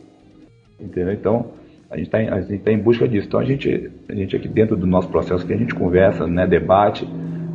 Entendeu? 0.81 1.13
Então, 1.13 1.53
a 1.89 1.97
gente 1.97 2.07
está 2.07 2.19
tá 2.65 2.73
em 2.73 2.79
busca 2.79 3.07
disso. 3.07 3.29
Então, 3.29 3.39
a 3.39 3.45
gente, 3.45 3.93
a 4.09 4.15
gente 4.15 4.35
aqui 4.35 4.49
dentro 4.49 4.77
do 4.77 4.89
nosso 4.89 5.09
processo 5.09 5.47
que 5.47 5.53
a 5.53 5.57
gente 5.57 5.73
conversa, 5.73 6.27
né, 6.27 6.45
debate, 6.45 7.09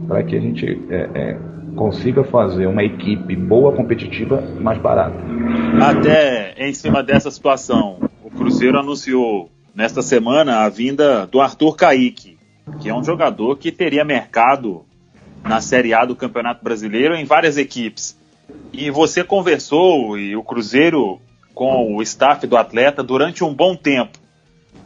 para 0.07 0.23
que 0.23 0.37
a 0.37 0.39
gente 0.39 0.65
é, 0.89 1.09
é, 1.13 1.37
consiga 1.75 2.23
fazer 2.23 2.65
uma 2.65 2.83
equipe 2.83 3.35
boa, 3.35 3.73
competitiva, 3.73 4.41
mais 4.57 4.79
barata. 4.79 5.17
Até 5.81 6.53
em 6.57 6.73
cima 6.73 7.03
dessa 7.03 7.29
situação, 7.29 7.97
o 8.23 8.29
Cruzeiro 8.29 8.79
anunciou 8.79 9.49
nesta 9.73 10.01
semana 10.01 10.59
a 10.59 10.69
vinda 10.69 11.25
do 11.25 11.39
Arthur 11.41 11.75
Caíque, 11.75 12.37
que 12.81 12.89
é 12.89 12.93
um 12.93 13.03
jogador 13.03 13.57
que 13.57 13.71
teria 13.71 14.03
mercado 14.03 14.85
na 15.43 15.61
Série 15.61 15.93
A 15.93 16.05
do 16.05 16.15
Campeonato 16.15 16.63
Brasileiro 16.63 17.15
em 17.15 17.25
várias 17.25 17.57
equipes. 17.57 18.17
E 18.71 18.91
você 18.91 19.23
conversou 19.23 20.17
e 20.17 20.35
o 20.35 20.43
Cruzeiro 20.43 21.19
com 21.53 21.95
o 21.95 22.01
staff 22.01 22.45
do 22.45 22.57
atleta 22.57 23.01
durante 23.03 23.43
um 23.43 23.53
bom 23.53 23.75
tempo. 23.75 24.19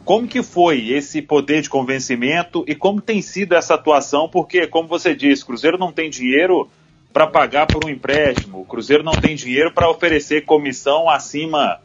Como 0.04 0.28
que 0.28 0.42
foi 0.42 0.90
esse 0.90 1.20
poder 1.20 1.62
de 1.62 1.68
convencimento 1.68 2.64
e 2.68 2.74
como 2.74 3.00
tem 3.00 3.20
sido 3.20 3.54
essa 3.54 3.74
atuação? 3.74 4.28
Porque, 4.28 4.66
como 4.66 4.88
você 4.88 5.14
disse, 5.14 5.42
o 5.42 5.46
Cruzeiro 5.46 5.78
não 5.78 5.90
tem 5.90 6.08
dinheiro 6.08 6.68
para 7.12 7.26
pagar 7.26 7.66
por 7.66 7.84
um 7.84 7.88
empréstimo, 7.88 8.60
o 8.60 8.64
Cruzeiro 8.64 9.02
não 9.02 9.14
tem 9.14 9.34
dinheiro 9.34 9.72
para 9.72 9.90
oferecer 9.90 10.44
comissão 10.44 11.08
acima 11.08 11.80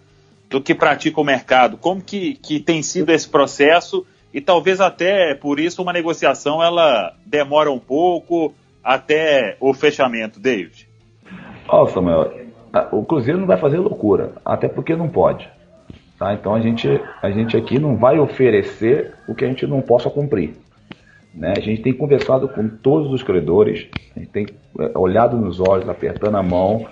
do 0.52 0.62
que 0.62 0.76
pratica 0.76 1.20
o 1.20 1.24
mercado. 1.24 1.78
Como 1.78 2.02
que, 2.02 2.36
que 2.36 2.60
tem 2.60 2.84
sido 2.84 3.12
esse 3.12 3.28
processo 3.28 4.06
e 4.34 4.42
talvez 4.42 4.82
até 4.82 5.34
por 5.34 5.60
isso 5.60 5.82
uma 5.82 5.94
negociação 5.94 6.62
ela 6.62 7.16
demora 7.26 7.72
um 7.72 7.80
pouco 7.80 8.54
até 8.84 9.56
o 9.60 9.74
fechamento, 9.74 10.40
David? 10.40 10.88
Oh, 11.72 11.88
Samuel, 11.88 12.34
o 12.92 13.04
Cruzeiro 13.06 13.40
não 13.40 13.48
vai 13.48 13.58
fazer 13.58 13.78
loucura, 13.78 14.34
até 14.44 14.68
porque 14.68 14.96
não 14.96 15.08
pode. 15.08 15.50
Tá? 16.20 16.34
Então 16.34 16.54
a 16.54 16.60
gente, 16.60 16.88
a 17.22 17.32
gente 17.32 17.56
aqui 17.56 17.80
não 17.80 17.96
vai 17.96 18.20
oferecer 18.20 19.14
o 19.28 19.34
que 19.34 19.46
a 19.46 19.48
gente 19.48 19.66
não 19.66 19.82
possa 19.82 20.10
cumprir. 20.10 20.54
Né? 21.34 21.54
A 21.56 21.62
gente 21.62 21.82
tem 21.82 21.94
conversado 21.94 22.50
com 22.50 22.68
todos 22.68 23.12
os 23.14 23.24
credores, 23.24 23.88
a 24.16 24.20
gente 24.20 24.32
tem 24.32 24.48
é, 24.80 24.98
olhado 24.98 25.38
nos 25.38 25.62
olhos, 25.62 25.88
apertando 25.88 26.36
a 26.36 26.44
mão. 26.44 26.86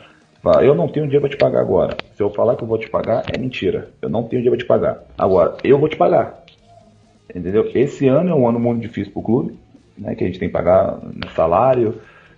Eu 0.62 0.74
não 0.74 0.88
tenho 0.88 1.06
dinheiro 1.06 1.28
para 1.28 1.30
te 1.30 1.38
pagar 1.38 1.60
agora. 1.60 1.98
Se 2.16 2.24
eu 2.24 2.30
falar 2.30 2.56
que 2.56 2.64
eu 2.64 2.68
vou 2.68 2.78
te 2.78 2.90
pagar, 2.90 3.24
é 3.34 3.38
mentira. 3.38 3.90
Eu 4.02 4.10
não 4.10 4.24
tenho 4.24 4.42
dinheiro 4.42 4.52
para 4.52 4.66
te 4.66 4.68
pagar. 4.68 5.04
Agora, 5.18 5.58
eu 5.64 5.78
vou 5.78 5.90
te 5.90 5.98
pagar. 5.98 6.44
Entendeu? 7.34 7.70
Esse 7.76 8.08
ano 8.08 8.30
é 8.30 8.34
um 8.34 8.48
ano 8.48 8.60
muito 8.60 8.82
difícil 8.82 9.12
para 9.12 9.20
o 9.20 9.24
clube, 9.24 9.60
né? 9.98 10.16
que 10.16 10.24
a 10.24 10.28
gente 10.28 10.40
tem 10.40 10.48
que 10.48 10.54
pagar 10.54 11.00
salário 11.36 11.96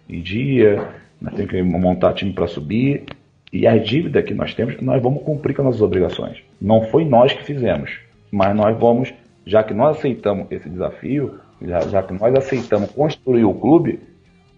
em 0.10 0.20
dia, 0.20 0.90
nós 1.22 1.34
temos 1.36 1.52
que 1.52 1.62
montar 1.62 2.14
time 2.14 2.34
para 2.34 2.48
subir. 2.48 3.06
E 3.54 3.68
a 3.68 3.78
dívida 3.78 4.24
que 4.24 4.34
nós 4.34 4.54
temos, 4.54 4.82
nós 4.82 5.02
vamos 5.02 5.24
cumprir 5.24 5.54
com 5.54 5.62
as 5.62 5.68
nossas 5.68 5.82
obrigações. 5.82 6.42
Não 6.60 6.84
foi 6.84 7.06
nós 7.06 7.34
que 7.34 7.44
fizemos, 7.44 8.00
mas 8.32 8.56
nós 8.56 8.78
vamos, 8.78 9.14
já 9.46 9.62
que 9.64 9.74
nós 9.74 9.98
aceitamos 9.98 10.48
esse 10.50 10.70
desafio, 10.70 11.40
já, 11.62 11.82
já 11.82 12.02
que 12.02 12.14
nós 12.14 12.34
aceitamos 12.34 12.92
construir 12.92 13.44
o 13.44 13.54
clube, 13.54 14.00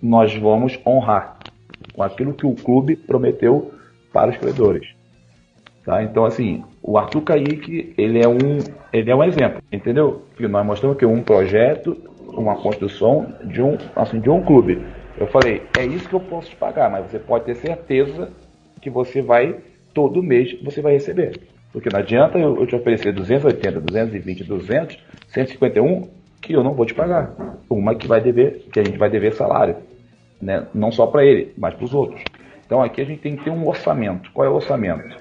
nós 0.01 0.35
vamos 0.35 0.79
honrar 0.85 1.37
com 1.93 2.03
aquilo 2.03 2.33
que 2.33 2.45
o 2.45 2.55
clube 2.55 2.95
prometeu 2.95 3.71
para 4.11 4.31
os 4.31 4.37
credores. 4.37 4.87
Tá? 5.83 6.01
Então, 6.01 6.25
assim, 6.25 6.63
o 6.81 6.97
Arthur 6.97 7.21
Kaique, 7.21 7.93
ele 7.97 8.23
é 8.23 8.27
um, 8.27 8.59
ele 8.91 9.11
é 9.11 9.15
um 9.15 9.23
exemplo, 9.23 9.61
entendeu? 9.71 10.23
Porque 10.29 10.47
nós 10.47 10.65
mostramos 10.65 10.97
que 10.97 11.05
um 11.05 11.21
projeto, 11.21 11.97
uma 12.29 12.55
construção 12.55 13.33
de 13.43 13.61
um, 13.61 13.77
assim, 13.95 14.19
de 14.19 14.29
um 14.29 14.41
clube. 14.41 14.81
Eu 15.17 15.27
falei, 15.27 15.61
é 15.77 15.85
isso 15.85 16.07
que 16.07 16.15
eu 16.15 16.19
posso 16.19 16.49
te 16.49 16.55
pagar, 16.55 16.89
mas 16.89 17.09
você 17.09 17.19
pode 17.19 17.45
ter 17.45 17.55
certeza 17.55 18.31
que 18.81 18.89
você 18.89 19.21
vai, 19.21 19.57
todo 19.93 20.23
mês, 20.23 20.57
você 20.63 20.81
vai 20.81 20.93
receber. 20.93 21.39
Porque 21.71 21.89
não 21.91 21.99
adianta 21.99 22.37
eu, 22.37 22.59
eu 22.59 22.67
te 22.67 22.75
oferecer 22.75 23.11
280, 23.11 23.81
220, 23.81 24.43
200, 24.43 24.97
151, 25.27 26.09
que 26.41 26.53
eu 26.53 26.63
não 26.63 26.73
vou 26.73 26.85
te 26.85 26.93
pagar. 26.93 27.33
Uma 27.69 27.95
que 27.95 28.07
vai 28.07 28.21
dever, 28.21 28.67
que 28.71 28.79
a 28.79 28.83
gente 28.83 28.97
vai 28.97 29.09
dever 29.09 29.33
salário. 29.33 29.77
Né? 30.43 30.67
Não 30.73 30.91
só 30.91 31.07
para 31.07 31.25
ele, 31.25 31.53
mas 31.57 31.73
para 31.73 31.85
os 31.85 31.93
outros. 31.93 32.21
Então 32.65 32.81
aqui 32.81 33.01
a 33.01 33.05
gente 33.05 33.21
tem 33.21 33.35
que 33.35 33.43
ter 33.43 33.49
um 33.49 33.67
orçamento. 33.67 34.29
Qual 34.33 34.45
é 34.45 34.49
o 34.49 34.55
orçamento? 34.55 35.15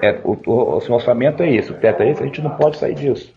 É, 0.00 0.18
o, 0.24 0.32
o, 0.46 0.52
o 0.52 0.92
orçamento 0.92 1.42
é 1.42 1.52
esse, 1.52 1.70
o 1.70 1.74
teto 1.74 2.02
é 2.02 2.10
esse, 2.10 2.22
a 2.22 2.26
gente 2.26 2.40
não 2.40 2.50
pode 2.56 2.78
sair 2.78 2.94
disso. 2.94 3.34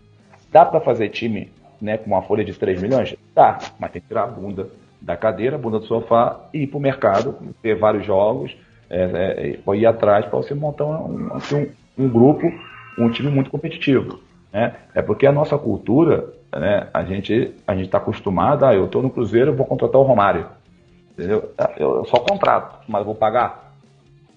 Dá 0.51 0.65
para 0.65 0.79
fazer 0.79 1.09
time 1.09 1.51
né, 1.81 1.97
com 1.97 2.07
uma 2.07 2.21
folha 2.21 2.43
de 2.43 2.53
3 2.53 2.81
milhões? 2.81 3.15
Dá, 3.33 3.57
mas 3.77 3.91
tem 3.91 4.01
que 4.01 4.07
tirar 4.07 4.23
a 4.23 4.27
bunda 4.27 4.69
da 5.01 5.17
cadeira, 5.17 5.55
a 5.55 5.59
bunda 5.59 5.79
do 5.79 5.85
sofá 5.85 6.47
e 6.53 6.63
ir 6.63 6.67
para 6.67 6.77
o 6.77 6.81
mercado, 6.81 7.37
ter 7.61 7.75
vários 7.75 8.05
jogos, 8.05 8.55
é, 8.89 9.57
é, 9.67 9.75
ir 9.75 9.85
atrás 9.85 10.25
para 10.25 10.37
você 10.37 10.53
montar 10.53 10.85
um, 10.85 11.33
assim, 11.33 11.67
um, 11.97 12.05
um, 12.05 12.09
grupo, 12.09 12.49
um 12.97 13.09
time 13.09 13.29
muito 13.29 13.49
competitivo. 13.49 14.19
Né? 14.53 14.73
É 14.93 15.01
porque 15.01 15.27
a 15.27 15.31
nossa 15.31 15.57
cultura, 15.57 16.33
né, 16.55 16.87
a 16.93 17.03
gente 17.03 17.53
a 17.67 17.75
gente 17.75 17.87
está 17.87 17.97
acostumado, 17.97 18.65
ah, 18.65 18.73
eu 18.73 18.85
estou 18.85 19.01
no 19.01 19.09
Cruzeiro, 19.09 19.53
vou 19.53 19.65
contratar 19.65 19.99
o 19.99 20.05
Romário. 20.05 20.45
Entendeu? 21.17 21.51
Ah, 21.57 21.71
eu 21.77 22.03
só 22.05 22.19
contrato, 22.19 22.83
mas 22.87 23.05
vou 23.05 23.15
pagar. 23.15 23.73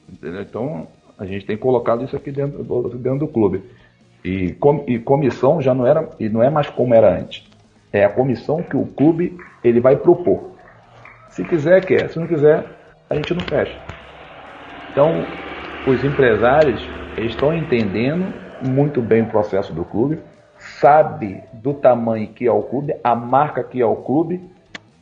Entendeu? 0.09 0.43
Então 0.43 0.87
a 1.19 1.27
gente 1.27 1.45
tem 1.45 1.57
colocado 1.57 2.05
isso 2.05 2.17
aqui 2.17 2.31
dentro, 2.31 2.63
dentro 2.97 3.19
do 3.19 3.29
clube. 3.29 3.63
E, 4.25 4.53
com, 4.55 4.85
e 4.87 4.99
comissão 4.99 5.61
já 5.61 5.75
não 5.75 5.87
era 5.87 6.09
e 6.19 6.29
não 6.29 6.43
é 6.43 6.49
mais 6.49 6.71
como 6.71 6.95
era 6.95 7.19
antes. 7.19 7.45
É 7.93 8.05
a 8.05 8.09
comissão 8.09 8.63
que 8.63 8.77
o 8.77 8.87
clube 8.87 9.37
ele 9.65 9.81
vai 9.81 9.97
propor. 9.97 10.53
Se 11.31 11.45
quiser, 11.45 11.85
quer. 11.85 12.09
Se 12.11 12.19
não 12.19 12.27
quiser, 12.27 12.65
a 13.11 13.15
gente 13.15 13.35
não 13.35 13.41
fecha. 13.41 13.77
Então, 14.93 15.25
os 15.87 16.05
empresários 16.05 16.81
estão 17.17 17.55
entendendo 17.55 18.33
muito 18.61 19.01
bem 19.01 19.23
o 19.23 19.27
processo 19.27 19.73
do 19.73 19.85
clube, 19.85 20.19
sabe 20.59 21.43
do 21.53 21.73
tamanho 21.73 22.29
que 22.29 22.47
é 22.47 22.53
o 22.53 22.63
clube, 22.63 22.95
a 23.03 23.15
marca 23.15 23.63
que 23.63 23.81
é 23.81 23.87
o 23.87 23.97
clube 23.97 24.41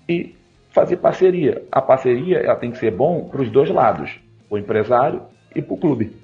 e 0.09 0.36
fazer 0.76 0.99
parceria. 0.99 1.62
A 1.73 1.80
parceria 1.80 2.37
ela 2.37 2.54
tem 2.54 2.71
que 2.71 2.76
ser 2.76 2.90
bom 2.90 3.30
para 3.30 3.40
os 3.40 3.50
dois 3.50 3.71
lados, 3.71 4.21
o 4.50 4.59
empresário 4.59 5.23
e 5.54 5.62
para 5.62 5.73
o 5.73 5.78
clube. 5.78 6.14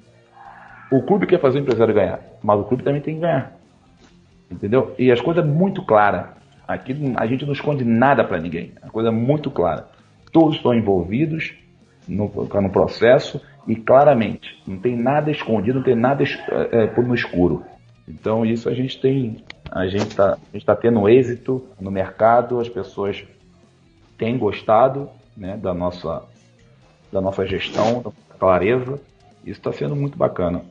O 0.91 1.01
clube 1.01 1.25
quer 1.25 1.39
fazer 1.39 1.57
o 1.57 1.61
empresário 1.63 1.91
ganhar, 1.91 2.19
mas 2.43 2.59
o 2.59 2.63
clube 2.63 2.83
também 2.83 3.01
tem 3.01 3.15
que 3.15 3.21
ganhar. 3.21 3.51
Entendeu? 4.51 4.93
E 4.99 5.11
as 5.11 5.19
coisas 5.19 5.43
muito 5.43 5.83
claras. 5.83 6.27
Aqui 6.67 6.95
a 7.17 7.25
gente 7.25 7.47
não 7.47 7.53
esconde 7.53 7.83
nada 7.83 8.23
para 8.23 8.39
ninguém. 8.39 8.73
A 8.83 8.89
coisa 8.91 9.09
é 9.09 9.11
muito 9.11 9.49
clara. 9.49 9.87
Todos 10.31 10.57
estão 10.57 10.71
envolvidos 10.71 11.55
no, 12.07 12.31
no 12.31 12.69
processo 12.69 13.41
e 13.67 13.75
claramente. 13.75 14.61
Não 14.67 14.77
tem 14.77 14.95
nada 14.95 15.31
escondido, 15.31 15.79
não 15.79 15.83
tem 15.83 15.95
nada 15.95 16.23
é, 16.23 16.83
é, 16.83 17.01
no 17.01 17.15
escuro. 17.15 17.63
Então 18.07 18.45
isso 18.45 18.69
a 18.69 18.73
gente 18.73 19.01
tem, 19.01 19.37
a 19.71 19.87
gente 19.87 20.09
está 20.09 20.37
tá 20.63 20.75
tendo 20.75 21.09
êxito 21.09 21.65
no 21.81 21.89
mercado, 21.89 22.59
as 22.59 22.69
pessoas 22.69 23.25
têm 24.23 24.37
gostado 24.37 25.09
né, 25.35 25.57
da, 25.57 25.73
nossa, 25.73 26.23
da 27.11 27.19
nossa 27.19 27.45
gestão, 27.45 28.01
da 28.01 28.11
clareza. 28.39 29.01
Isso 29.45 29.59
está 29.59 29.73
sendo 29.73 29.97
muito 29.97 30.17
bacana. 30.17 30.63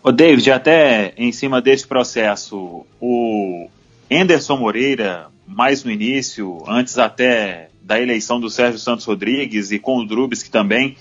O 0.00 0.12
David, 0.12 0.52
até 0.52 1.12
em 1.16 1.32
cima 1.32 1.60
desse 1.60 1.88
processo, 1.88 2.86
o 3.00 3.68
Anderson 4.08 4.56
Moreira, 4.56 5.26
mais 5.44 5.82
no 5.82 5.90
início, 5.90 6.62
antes 6.68 6.98
até 6.98 7.70
da 7.82 8.00
eleição 8.00 8.40
do 8.40 8.48
Sérgio 8.48 8.78
Santos 8.78 9.04
Rodrigues 9.04 9.72
e 9.72 9.80
com 9.80 9.98
o 9.98 10.06
Drubsky 10.06 10.48
também, 10.48 10.96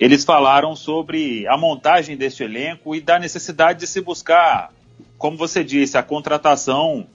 eles 0.00 0.24
falaram 0.24 0.74
sobre 0.74 1.46
a 1.48 1.58
montagem 1.58 2.16
deste 2.16 2.42
elenco 2.42 2.94
e 2.94 3.00
da 3.00 3.18
necessidade 3.18 3.80
de 3.80 3.86
se 3.86 4.00
buscar, 4.00 4.72
como 5.18 5.36
você 5.36 5.62
disse, 5.62 5.98
a 5.98 6.02
contratação, 6.02 7.06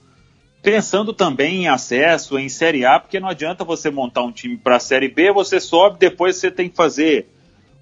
pensando 0.62 1.12
também 1.12 1.64
em 1.64 1.68
acesso, 1.68 2.38
em 2.38 2.48
Série 2.48 2.86
A, 2.86 3.00
porque 3.00 3.18
não 3.18 3.28
adianta 3.28 3.64
você 3.64 3.90
montar 3.90 4.22
um 4.22 4.30
time 4.30 4.56
para 4.56 4.76
a 4.76 4.80
Série 4.80 5.08
B, 5.08 5.32
você 5.32 5.58
sobe, 5.58 5.98
depois 5.98 6.36
você 6.36 6.50
tem 6.50 6.68
que 6.68 6.76
fazer 6.76 7.26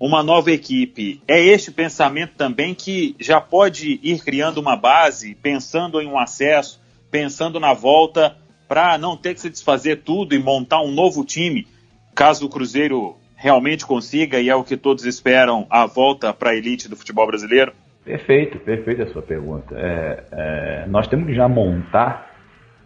uma 0.00 0.22
nova 0.22 0.50
equipe. 0.50 1.20
É 1.28 1.38
este 1.38 1.70
pensamento 1.70 2.32
também 2.36 2.74
que 2.74 3.14
já 3.20 3.38
pode 3.38 4.00
ir 4.02 4.24
criando 4.24 4.58
uma 4.58 4.74
base, 4.74 5.34
pensando 5.34 6.00
em 6.00 6.06
um 6.06 6.18
acesso, 6.18 6.80
pensando 7.10 7.60
na 7.60 7.74
volta, 7.74 8.36
para 8.66 8.96
não 8.96 9.16
ter 9.16 9.34
que 9.34 9.40
se 9.40 9.50
desfazer 9.50 10.02
tudo 10.02 10.34
e 10.34 10.38
montar 10.38 10.80
um 10.80 10.90
novo 10.90 11.22
time, 11.24 11.66
caso 12.14 12.46
o 12.46 12.48
Cruzeiro 12.48 13.16
realmente 13.36 13.84
consiga, 13.84 14.40
e 14.40 14.48
é 14.48 14.54
o 14.54 14.64
que 14.64 14.76
todos 14.76 15.04
esperam, 15.04 15.66
a 15.68 15.86
volta 15.86 16.32
para 16.32 16.50
a 16.50 16.56
elite 16.56 16.88
do 16.88 16.96
futebol 16.96 17.26
brasileiro? 17.26 17.72
Perfeito, 18.04 18.58
perfeita 18.60 19.02
a 19.02 19.12
sua 19.12 19.22
pergunta. 19.22 19.74
É, 19.76 20.24
é, 20.32 20.86
nós 20.86 21.08
temos 21.08 21.26
que 21.26 21.34
já 21.34 21.48
montar 21.48 22.29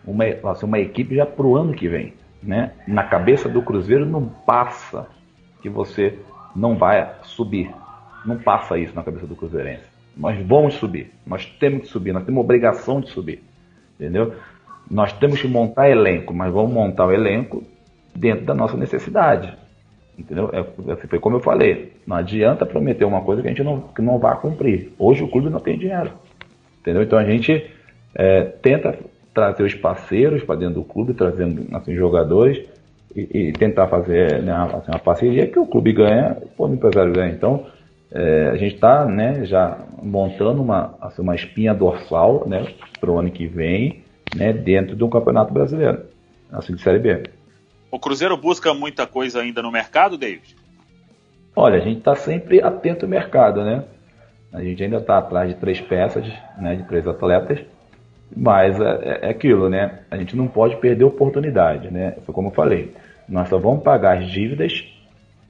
uma, 0.06 0.24
assim, 0.50 0.66
uma 0.66 0.78
equipe 0.78 1.14
já 1.14 1.26
para 1.26 1.46
o 1.46 1.56
ano 1.56 1.72
que 1.72 1.88
vem. 1.88 2.12
né? 2.42 2.72
Na 2.86 3.04
cabeça 3.04 3.48
do 3.48 3.62
Cruzeiro 3.62 4.04
não 4.04 4.26
passa 4.26 5.06
que 5.62 5.68
você 5.68 6.18
não 6.54 6.76
vai 6.76 7.10
subir. 7.22 7.70
Não 8.24 8.38
passa 8.38 8.78
isso 8.78 8.94
na 8.94 9.02
cabeça 9.02 9.26
do 9.26 9.36
Cruzeirense. 9.36 9.84
Nós 10.16 10.38
vamos 10.46 10.74
subir. 10.74 11.10
Nós 11.26 11.46
temos 11.46 11.82
que 11.82 11.88
subir. 11.88 12.12
Nós 12.12 12.24
temos 12.24 12.42
obrigação 12.42 13.00
de 13.00 13.10
subir. 13.10 13.42
Entendeu? 13.98 14.34
Nós 14.90 15.12
temos 15.12 15.40
que 15.40 15.48
montar 15.48 15.88
elenco, 15.88 16.32
mas 16.32 16.52
vamos 16.52 16.72
montar 16.72 17.06
o 17.06 17.12
elenco 17.12 17.64
dentro 18.14 18.44
da 18.44 18.54
nossa 18.54 18.76
necessidade. 18.76 19.52
Entendeu? 20.18 20.50
É, 20.52 20.96
foi 21.06 21.18
como 21.18 21.36
eu 21.36 21.40
falei. 21.40 21.92
Não 22.06 22.16
adianta 22.16 22.64
prometer 22.64 23.04
uma 23.04 23.22
coisa 23.22 23.42
que 23.42 23.48
a 23.48 23.50
gente 23.50 23.64
não, 23.64 23.80
que 23.80 24.00
não 24.00 24.18
vai 24.18 24.38
cumprir. 24.40 24.92
Hoje 24.98 25.24
o 25.24 25.28
clube 25.28 25.50
não 25.50 25.60
tem 25.60 25.78
dinheiro. 25.78 26.12
Entendeu? 26.80 27.02
Então 27.02 27.18
a 27.18 27.24
gente 27.24 27.70
é, 28.14 28.42
tenta 28.42 28.98
trazer 29.34 29.64
os 29.64 29.74
parceiros 29.74 30.44
para 30.44 30.54
dentro 30.54 30.76
do 30.76 30.84
clube, 30.84 31.12
trazendo 31.12 31.66
assim, 31.76 31.94
jogadores 31.94 32.64
e, 33.14 33.48
e 33.48 33.52
tentar 33.52 33.88
fazer 33.88 34.42
né, 34.42 34.52
assim, 34.52 34.90
uma 34.90 34.98
parceria 34.98 35.46
que 35.46 35.58
o 35.58 35.66
clube 35.66 35.92
ganha, 35.92 36.36
o 36.56 36.68
empresário 36.68 37.12
ganha. 37.12 37.32
Então 37.32 37.66
é, 38.12 38.50
a 38.50 38.56
gente 38.56 38.76
está 38.76 39.04
né, 39.04 39.44
já 39.44 39.76
montando 40.00 40.62
uma, 40.62 40.94
assim, 41.00 41.20
uma 41.20 41.34
espinha 41.34 41.74
dorsal 41.74 42.48
né, 42.48 42.72
para 43.00 43.10
o 43.10 43.18
ano 43.18 43.30
que 43.30 43.46
vem 43.46 44.04
né, 44.36 44.52
dentro 44.52 44.94
do 44.94 45.08
Campeonato 45.08 45.52
Brasileiro, 45.52 46.04
assim 46.52 46.74
de 46.74 46.80
Série 46.80 47.00
B. 47.00 47.24
O 47.90 47.98
Cruzeiro 47.98 48.36
busca 48.36 48.72
muita 48.72 49.06
coisa 49.06 49.40
ainda 49.40 49.62
no 49.62 49.70
mercado, 49.70 50.16
David? 50.16 50.56
Olha, 51.56 51.76
a 51.76 51.80
gente 51.80 51.98
está 51.98 52.14
sempre 52.14 52.60
atento 52.60 53.04
ao 53.04 53.10
mercado, 53.10 53.64
né? 53.64 53.84
A 54.52 54.62
gente 54.62 54.82
ainda 54.82 54.98
está 54.98 55.18
atrás 55.18 55.48
de 55.48 55.56
três 55.56 55.80
peças, 55.80 56.24
né, 56.58 56.76
de 56.76 56.84
três 56.84 57.06
atletas, 57.06 57.60
mas 58.36 58.80
é, 58.80 59.20
é, 59.22 59.28
aquilo, 59.30 59.68
né? 59.68 60.00
A 60.10 60.16
gente 60.16 60.36
não 60.36 60.46
pode 60.46 60.76
perder 60.76 61.04
oportunidade, 61.04 61.90
né? 61.90 62.16
Foi 62.24 62.34
como 62.34 62.48
eu 62.48 62.52
falei, 62.52 62.92
nós 63.28 63.48
só 63.48 63.58
vamos 63.58 63.82
pagar 63.82 64.18
as 64.18 64.28
dívidas 64.28 64.84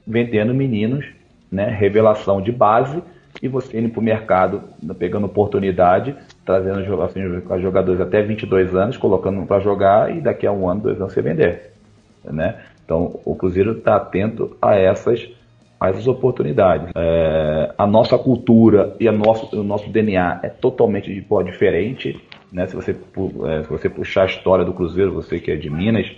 vendendo 0.05 0.53
meninos, 0.53 1.05
né? 1.51 1.69
Revelação 1.69 2.41
de 2.41 2.51
base 2.51 3.01
e 3.41 3.47
você 3.47 3.79
indo 3.79 3.89
para 3.89 3.99
o 3.99 4.03
mercado, 4.03 4.63
pegando 4.97 5.25
oportunidade, 5.25 6.15
trazendo 6.45 7.01
assim, 7.01 7.21
jogadores 7.61 7.99
até 7.99 8.21
22 8.21 8.75
anos, 8.75 8.97
colocando 8.97 9.45
para 9.45 9.59
jogar 9.59 10.15
e 10.15 10.21
daqui 10.21 10.47
a 10.47 10.51
um 10.51 10.69
ano, 10.69 10.81
dois 10.81 10.99
anos 10.99 11.13
você 11.13 11.21
vender. 11.21 11.73
Né? 12.23 12.55
Então 12.83 13.19
o 13.25 13.35
Cruzeiro 13.35 13.73
está 13.73 13.95
atento 13.95 14.55
a 14.61 14.75
essas, 14.75 15.27
a 15.79 15.89
essas 15.89 16.07
oportunidades. 16.07 16.91
É, 16.95 17.73
a 17.77 17.85
nossa 17.85 18.17
cultura 18.17 18.95
e 18.99 19.07
a 19.07 19.11
nosso, 19.11 19.59
o 19.59 19.63
nosso 19.63 19.89
DNA 19.89 20.39
é 20.43 20.49
totalmente 20.49 21.13
diferente. 21.13 22.21
Né? 22.55 22.67
Se, 22.67 22.75
você, 22.75 22.91
é, 22.91 23.63
se 23.63 23.69
você 23.69 23.89
puxar 23.89 24.23
a 24.23 24.27
história 24.27 24.63
do 24.63 24.73
Cruzeiro, 24.73 25.11
você 25.11 25.41
que 25.41 25.51
é 25.51 25.57
de 25.57 25.69
Minas, 25.69 26.09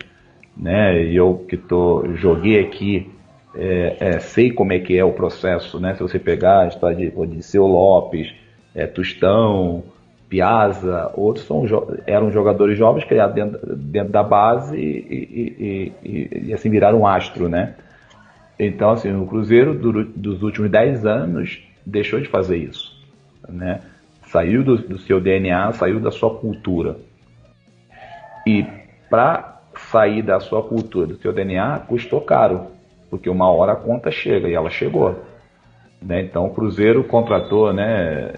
né? 0.56 1.04
e 1.04 1.16
eu 1.16 1.44
que 1.50 1.58
tô, 1.58 2.06
joguei 2.14 2.60
aqui 2.60 3.10
é, 3.56 3.98
é, 4.00 4.20
sei 4.20 4.52
como 4.52 4.72
é 4.72 4.78
que 4.78 4.96
é 4.96 5.04
o 5.04 5.14
processo, 5.14 5.80
né? 5.80 5.96
Se 5.96 6.04
você 6.04 6.20
pegar 6.20 6.60
a 6.60 6.68
história 6.68 6.96
de, 6.96 7.10
de 7.10 7.42
Seu 7.42 7.66
Lopes, 7.66 8.32
é, 8.76 8.86
Tustão, 8.86 9.84
Piazza, 10.30 11.12
outros 11.16 11.48
são, 11.48 11.66
eram 12.06 12.32
jogadores 12.32 12.78
jovens 12.78 13.04
criados 13.06 13.34
dentro, 13.34 13.76
dentro 13.76 14.14
da 14.14 14.22
base 14.22 14.78
e, 14.78 14.84
e, 14.84 15.94
e, 16.04 16.50
e, 16.50 16.54
assim 16.54 16.70
viraram 16.70 17.00
um 17.00 17.08
astro, 17.08 17.50
né? 17.50 17.74
Então, 18.60 18.92
assim, 18.92 19.12
o 19.12 19.26
Cruzeiro 19.26 19.74
do, 19.74 20.04
dos 20.04 20.44
últimos 20.44 20.70
10 20.70 21.04
anos 21.04 21.64
deixou 21.84 22.20
de 22.20 22.28
fazer 22.28 22.58
isso, 22.58 22.96
né? 23.50 23.82
Saiu 24.28 24.64
do, 24.64 24.78
do 24.78 24.98
seu 25.00 25.20
DNA, 25.20 25.74
saiu 25.74 26.00
da 26.00 26.12
sua 26.12 26.34
cultura. 26.36 26.98
E 28.46 28.66
para 29.10 29.62
sair 29.76 30.22
da 30.22 30.40
sua 30.40 30.64
cultura, 30.64 31.08
do 31.08 31.18
seu 31.18 31.34
DNA, 31.34 31.80
custou 31.88 32.22
caro 32.22 32.78
porque 33.10 33.30
uma 33.30 33.50
hora 33.50 33.74
a 33.74 33.76
conta 33.76 34.12
chega 34.12 34.48
e 34.48 34.54
ela 34.54 34.70
chegou. 34.70 35.16
Né? 36.02 36.22
Então 36.22 36.46
o 36.46 36.54
Cruzeiro 36.54 37.04
contratou 37.04 37.74
né, 37.74 38.32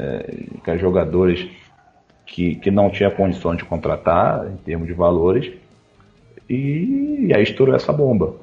é, 0.66 0.78
jogadores 0.78 1.48
que, 2.26 2.56
que 2.56 2.70
não 2.70 2.90
tinha 2.90 3.10
condição 3.10 3.56
de 3.56 3.66
contratar 3.66 4.48
em 4.48 4.58
termos 4.58 4.88
de 4.88 4.94
valores 4.94 5.52
e, 6.50 7.26
e 7.28 7.34
aí 7.34 7.44
estourou 7.44 7.76
essa 7.76 7.92
bomba. 7.92 8.36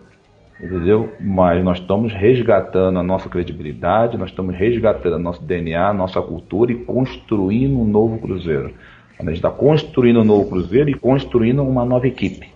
Entendeu? 0.59 1.14
Mas 1.21 1.62
nós 1.62 1.79
estamos 1.79 2.12
resgatando 2.14 2.99
a 2.99 3.03
nossa 3.03 3.29
credibilidade, 3.29 4.16
nós 4.16 4.31
estamos 4.31 4.57
resgatando 4.57 5.19
nosso 5.19 5.42
DNA, 5.42 5.92
nossa 5.92 6.23
cultura 6.23 6.73
e 6.73 6.77
construindo 6.77 7.79
um 7.79 7.85
novo 7.85 8.19
Cruzeiro. 8.19 8.73
A 9.19 9.23
gente 9.23 9.35
está 9.35 9.51
construindo 9.51 10.21
um 10.21 10.25
novo 10.25 10.49
Cruzeiro 10.49 10.88
e 10.88 10.95
construindo 10.95 11.62
uma 11.62 11.85
nova 11.85 12.07
equipe, 12.07 12.49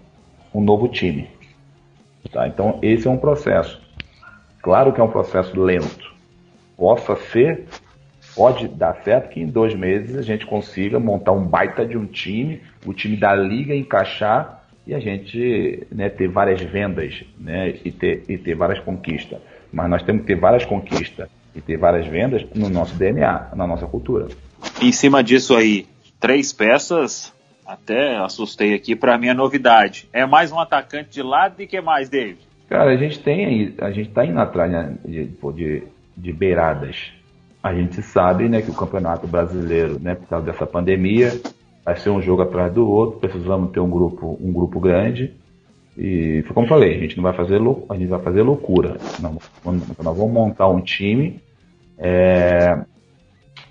um 0.54 0.62
novo 0.62 0.88
time. 0.88 1.28
Tá? 2.32 2.48
Então, 2.48 2.78
esse 2.82 3.06
é 3.06 3.10
um 3.10 3.18
processo. 3.18 3.80
Claro 4.62 4.92
que 4.92 5.00
é 5.00 5.04
um 5.04 5.10
processo 5.10 5.58
lento. 5.60 6.10
Possa 6.76 7.16
ser, 7.16 7.66
pode 8.34 8.66
dar 8.68 8.96
certo 9.02 9.28
que 9.28 9.40
em 9.40 9.46
dois 9.46 9.74
meses 9.74 10.16
a 10.16 10.22
gente 10.22 10.46
consiga 10.46 10.98
montar 10.98 11.32
um 11.32 11.44
baita 11.44 11.84
de 11.84 11.98
um 11.98 12.06
time, 12.06 12.62
o 12.86 12.94
time 12.94 13.16
da 13.16 13.34
liga 13.34 13.74
encaixar 13.74 14.59
e 14.90 14.94
a 14.94 14.98
gente 14.98 15.86
né, 15.92 16.08
ter 16.08 16.26
várias 16.26 16.60
vendas 16.60 17.22
né, 17.38 17.76
e, 17.84 17.92
ter, 17.92 18.24
e 18.28 18.36
ter 18.36 18.56
várias 18.56 18.80
conquistas. 18.80 19.38
Mas 19.72 19.88
nós 19.88 20.02
temos 20.02 20.22
que 20.22 20.26
ter 20.26 20.34
várias 20.34 20.64
conquistas 20.64 21.28
e 21.54 21.60
ter 21.60 21.76
várias 21.76 22.08
vendas 22.08 22.44
no 22.52 22.68
nosso 22.68 22.96
DNA, 22.96 23.50
na 23.54 23.68
nossa 23.68 23.86
cultura. 23.86 24.26
Em 24.82 24.90
cima 24.90 25.22
disso 25.22 25.54
aí, 25.54 25.86
três 26.18 26.52
peças 26.52 27.32
até 27.64 28.16
assustei 28.16 28.74
aqui 28.74 28.96
para 28.96 29.16
minha 29.16 29.32
novidade. 29.32 30.08
É 30.12 30.26
mais 30.26 30.50
um 30.50 30.58
atacante 30.58 31.10
de 31.10 31.22
lado 31.22 31.62
e 31.62 31.68
que 31.68 31.80
mais, 31.80 32.08
David? 32.08 32.40
Cara, 32.68 32.90
a 32.90 32.96
gente 32.96 33.20
tem 33.20 33.72
a 33.80 33.92
gente 33.92 34.10
tá 34.10 34.26
indo 34.26 34.40
atrás 34.40 34.72
né, 34.72 34.96
de, 35.04 35.26
de, 35.54 35.82
de 36.16 36.32
beiradas. 36.32 37.12
A 37.62 37.72
gente 37.72 38.02
sabe, 38.02 38.48
né, 38.48 38.60
que 38.60 38.72
o 38.72 38.74
Campeonato 38.74 39.28
Brasileiro, 39.28 40.00
né, 40.00 40.16
por 40.16 40.26
causa 40.26 40.46
dessa 40.46 40.66
pandemia, 40.66 41.30
vai 41.84 41.96
ser 41.96 42.10
um 42.10 42.20
jogo 42.20 42.42
atrás 42.42 42.72
do 42.72 42.88
outro. 42.88 43.20
Precisamos 43.20 43.70
ter 43.72 43.80
um 43.80 43.90
grupo, 43.90 44.38
um 44.40 44.52
grupo 44.52 44.80
grande. 44.80 45.32
E 45.96 46.44
como 46.54 46.66
falei, 46.66 46.96
a 46.96 46.98
gente 47.00 47.16
não 47.16 47.22
vai 47.22 47.32
fazer 47.32 47.60
a 47.88 47.94
gente 47.94 48.08
vai 48.08 48.20
fazer 48.20 48.42
loucura. 48.42 48.96
Não, 49.18 49.38
nós 49.64 50.16
vamos 50.16 50.32
montar 50.32 50.68
um 50.68 50.80
time 50.80 51.40
é, 51.98 52.78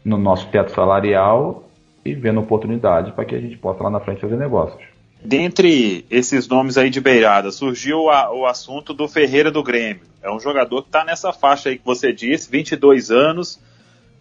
no 0.04 0.18
nosso 0.18 0.48
teto 0.48 0.72
salarial 0.72 1.70
e 2.06 2.14
vendo 2.14 2.40
oportunidade 2.40 3.12
para 3.14 3.26
que 3.26 3.36
a 3.36 3.40
gente 3.40 3.58
possa 3.58 3.84
lá 3.84 3.90
na 3.90 4.00
frente 4.00 4.22
fazer 4.22 4.38
negócios. 4.38 4.82
Dentre 5.24 6.06
esses 6.10 6.48
nomes 6.48 6.78
aí 6.78 6.90
de 6.90 7.02
beirada, 7.02 7.52
surgiu 7.52 8.10
a, 8.10 8.34
o 8.34 8.46
assunto 8.46 8.94
do 8.94 9.08
Ferreira 9.08 9.52
do 9.52 9.62
Grêmio. 9.62 10.04
É 10.22 10.32
um 10.32 10.40
jogador 10.40 10.82
que 10.82 10.88
está 10.88 11.04
nessa 11.04 11.34
faixa 11.34 11.70
aí 11.70 11.78
que 11.78 11.86
você 11.86 12.14
disse, 12.14 12.50
22 12.50 13.12
anos. 13.12 13.60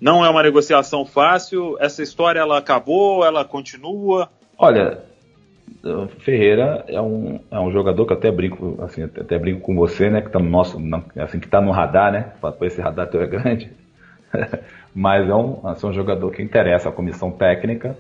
Não 0.01 0.25
é 0.25 0.31
uma 0.31 0.43
negociação 0.43 1.05
fácil. 1.05 1.77
Essa 1.81 2.03
história 2.03 2.41
ela 2.41 2.59
acabou, 2.59 3.25
ela 3.25 3.45
continua? 3.45 4.29
Olha, 4.57 5.03
Ferreira 6.21 6.85
é 6.89 7.01
um, 7.01 7.41
é 7.51 7.59
um 7.59 7.71
jogador 7.71 8.07
que 8.07 8.13
até 8.13 8.31
brinco, 8.31 8.79
assim, 8.83 9.05
até 9.05 9.39
brinco 9.39 9.61
com 9.61 9.75
você, 9.75 10.11
né? 10.11 10.21
Que 10.21 10.31
tá 10.31 10.39
no 10.39 10.49
nosso, 10.49 10.79
assim, 11.17 11.39
que 11.41 11.49
tá 11.49 11.61
no 11.61 11.71
radar, 11.71 12.13
né? 12.13 12.33
Esse 12.63 12.81
radar 12.81 13.09
teu 13.09 13.23
é 13.23 13.27
grande. 13.27 13.71
mas 14.95 15.29
é 15.29 15.35
um, 15.35 15.67
assim, 15.67 15.87
um 15.87 15.93
jogador 15.93 16.31
que 16.31 16.43
interessa 16.43 16.89
a 16.89 16.93
comissão 16.93 17.31
técnica. 17.31 17.97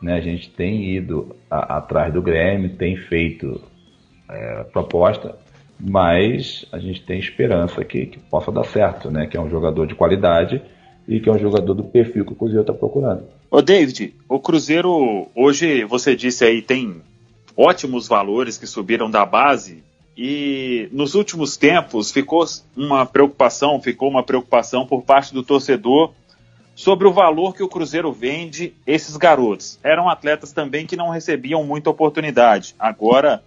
Né? 0.00 0.14
A 0.14 0.20
gente 0.20 0.50
tem 0.50 0.96
ido 0.96 1.36
a, 1.50 1.78
atrás 1.78 2.12
do 2.12 2.22
Grêmio, 2.22 2.76
tem 2.76 2.96
feito 2.96 3.60
é, 4.28 4.64
proposta, 4.64 5.36
mas 5.78 6.66
a 6.72 6.78
gente 6.78 7.04
tem 7.04 7.18
esperança 7.18 7.84
que, 7.84 8.06
que, 8.06 8.18
possa 8.18 8.50
dar 8.50 8.64
certo, 8.64 9.10
né? 9.10 9.26
que 9.26 9.36
é 9.36 9.40
um 9.40 9.50
jogador 9.50 9.86
de 9.86 9.94
qualidade 9.94 10.62
e 11.08 11.18
que 11.18 11.28
é 11.28 11.32
um 11.32 11.38
jogador 11.38 11.72
do 11.72 11.82
perfil 11.82 12.24
que 12.24 12.32
o 12.32 12.36
Cruzeiro 12.36 12.60
está 12.60 12.74
procurando. 12.74 13.24
Ô 13.50 13.62
David, 13.62 14.14
o 14.28 14.38
Cruzeiro 14.38 15.26
hoje, 15.34 15.84
você 15.84 16.14
disse 16.14 16.44
aí, 16.44 16.60
tem 16.60 17.00
ótimos 17.56 18.06
valores 18.06 18.58
que 18.58 18.66
subiram 18.66 19.10
da 19.10 19.24
base 19.24 19.82
e 20.14 20.88
nos 20.92 21.14
últimos 21.14 21.56
tempos 21.56 22.12
ficou 22.12 22.44
uma 22.76 23.06
preocupação, 23.06 23.80
ficou 23.80 24.10
uma 24.10 24.22
preocupação 24.22 24.86
por 24.86 25.02
parte 25.02 25.32
do 25.32 25.42
torcedor 25.42 26.12
sobre 26.74 27.08
o 27.08 27.12
valor 27.12 27.54
que 27.54 27.62
o 27.62 27.68
Cruzeiro 27.68 28.12
vende 28.12 28.74
esses 28.86 29.16
garotos. 29.16 29.78
Eram 29.82 30.08
atletas 30.08 30.52
também 30.52 30.86
que 30.86 30.94
não 30.94 31.08
recebiam 31.08 31.64
muita 31.64 31.88
oportunidade. 31.88 32.74
Agora 32.78 33.42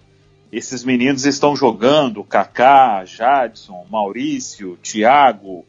esses 0.52 0.84
meninos 0.84 1.26
estão 1.26 1.56
jogando, 1.56 2.24
Kaká, 2.24 3.06
Jadson, 3.06 3.86
Maurício, 3.90 4.78
Thiago 4.82 5.64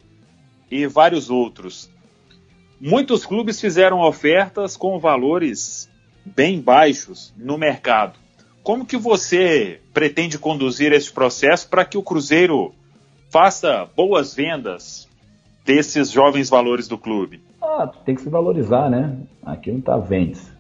e 0.73 0.87
vários 0.87 1.29
outros. 1.29 1.91
Muitos 2.81 3.27
clubes 3.27 3.61
fizeram 3.61 4.01
ofertas 4.01 4.75
com 4.75 4.99
valores 4.99 5.91
bem 6.25 6.61
baixos 6.63 7.33
no 7.37 7.59
mercado. 7.59 8.19
Como 8.63 8.87
que 8.87 8.97
você 8.97 9.81
pretende 9.93 10.39
conduzir 10.39 10.91
esse 10.93 11.13
processo 11.13 11.69
para 11.69 11.85
que 11.85 11.99
o 11.99 12.03
Cruzeiro 12.03 12.73
faça 13.29 13.87
boas 13.95 14.35
vendas 14.35 15.07
desses 15.63 16.11
jovens 16.11 16.49
valores 16.49 16.89
do 16.89 16.97
clube? 16.97 17.43
Ah, 17.61 17.87
tem 18.07 18.15
que 18.15 18.23
se 18.23 18.31
valorizar, 18.31 18.89
né? 18.89 19.19
Aqui 19.45 19.71
não 19.71 19.81
está 19.81 19.99
vendas. 19.99 20.51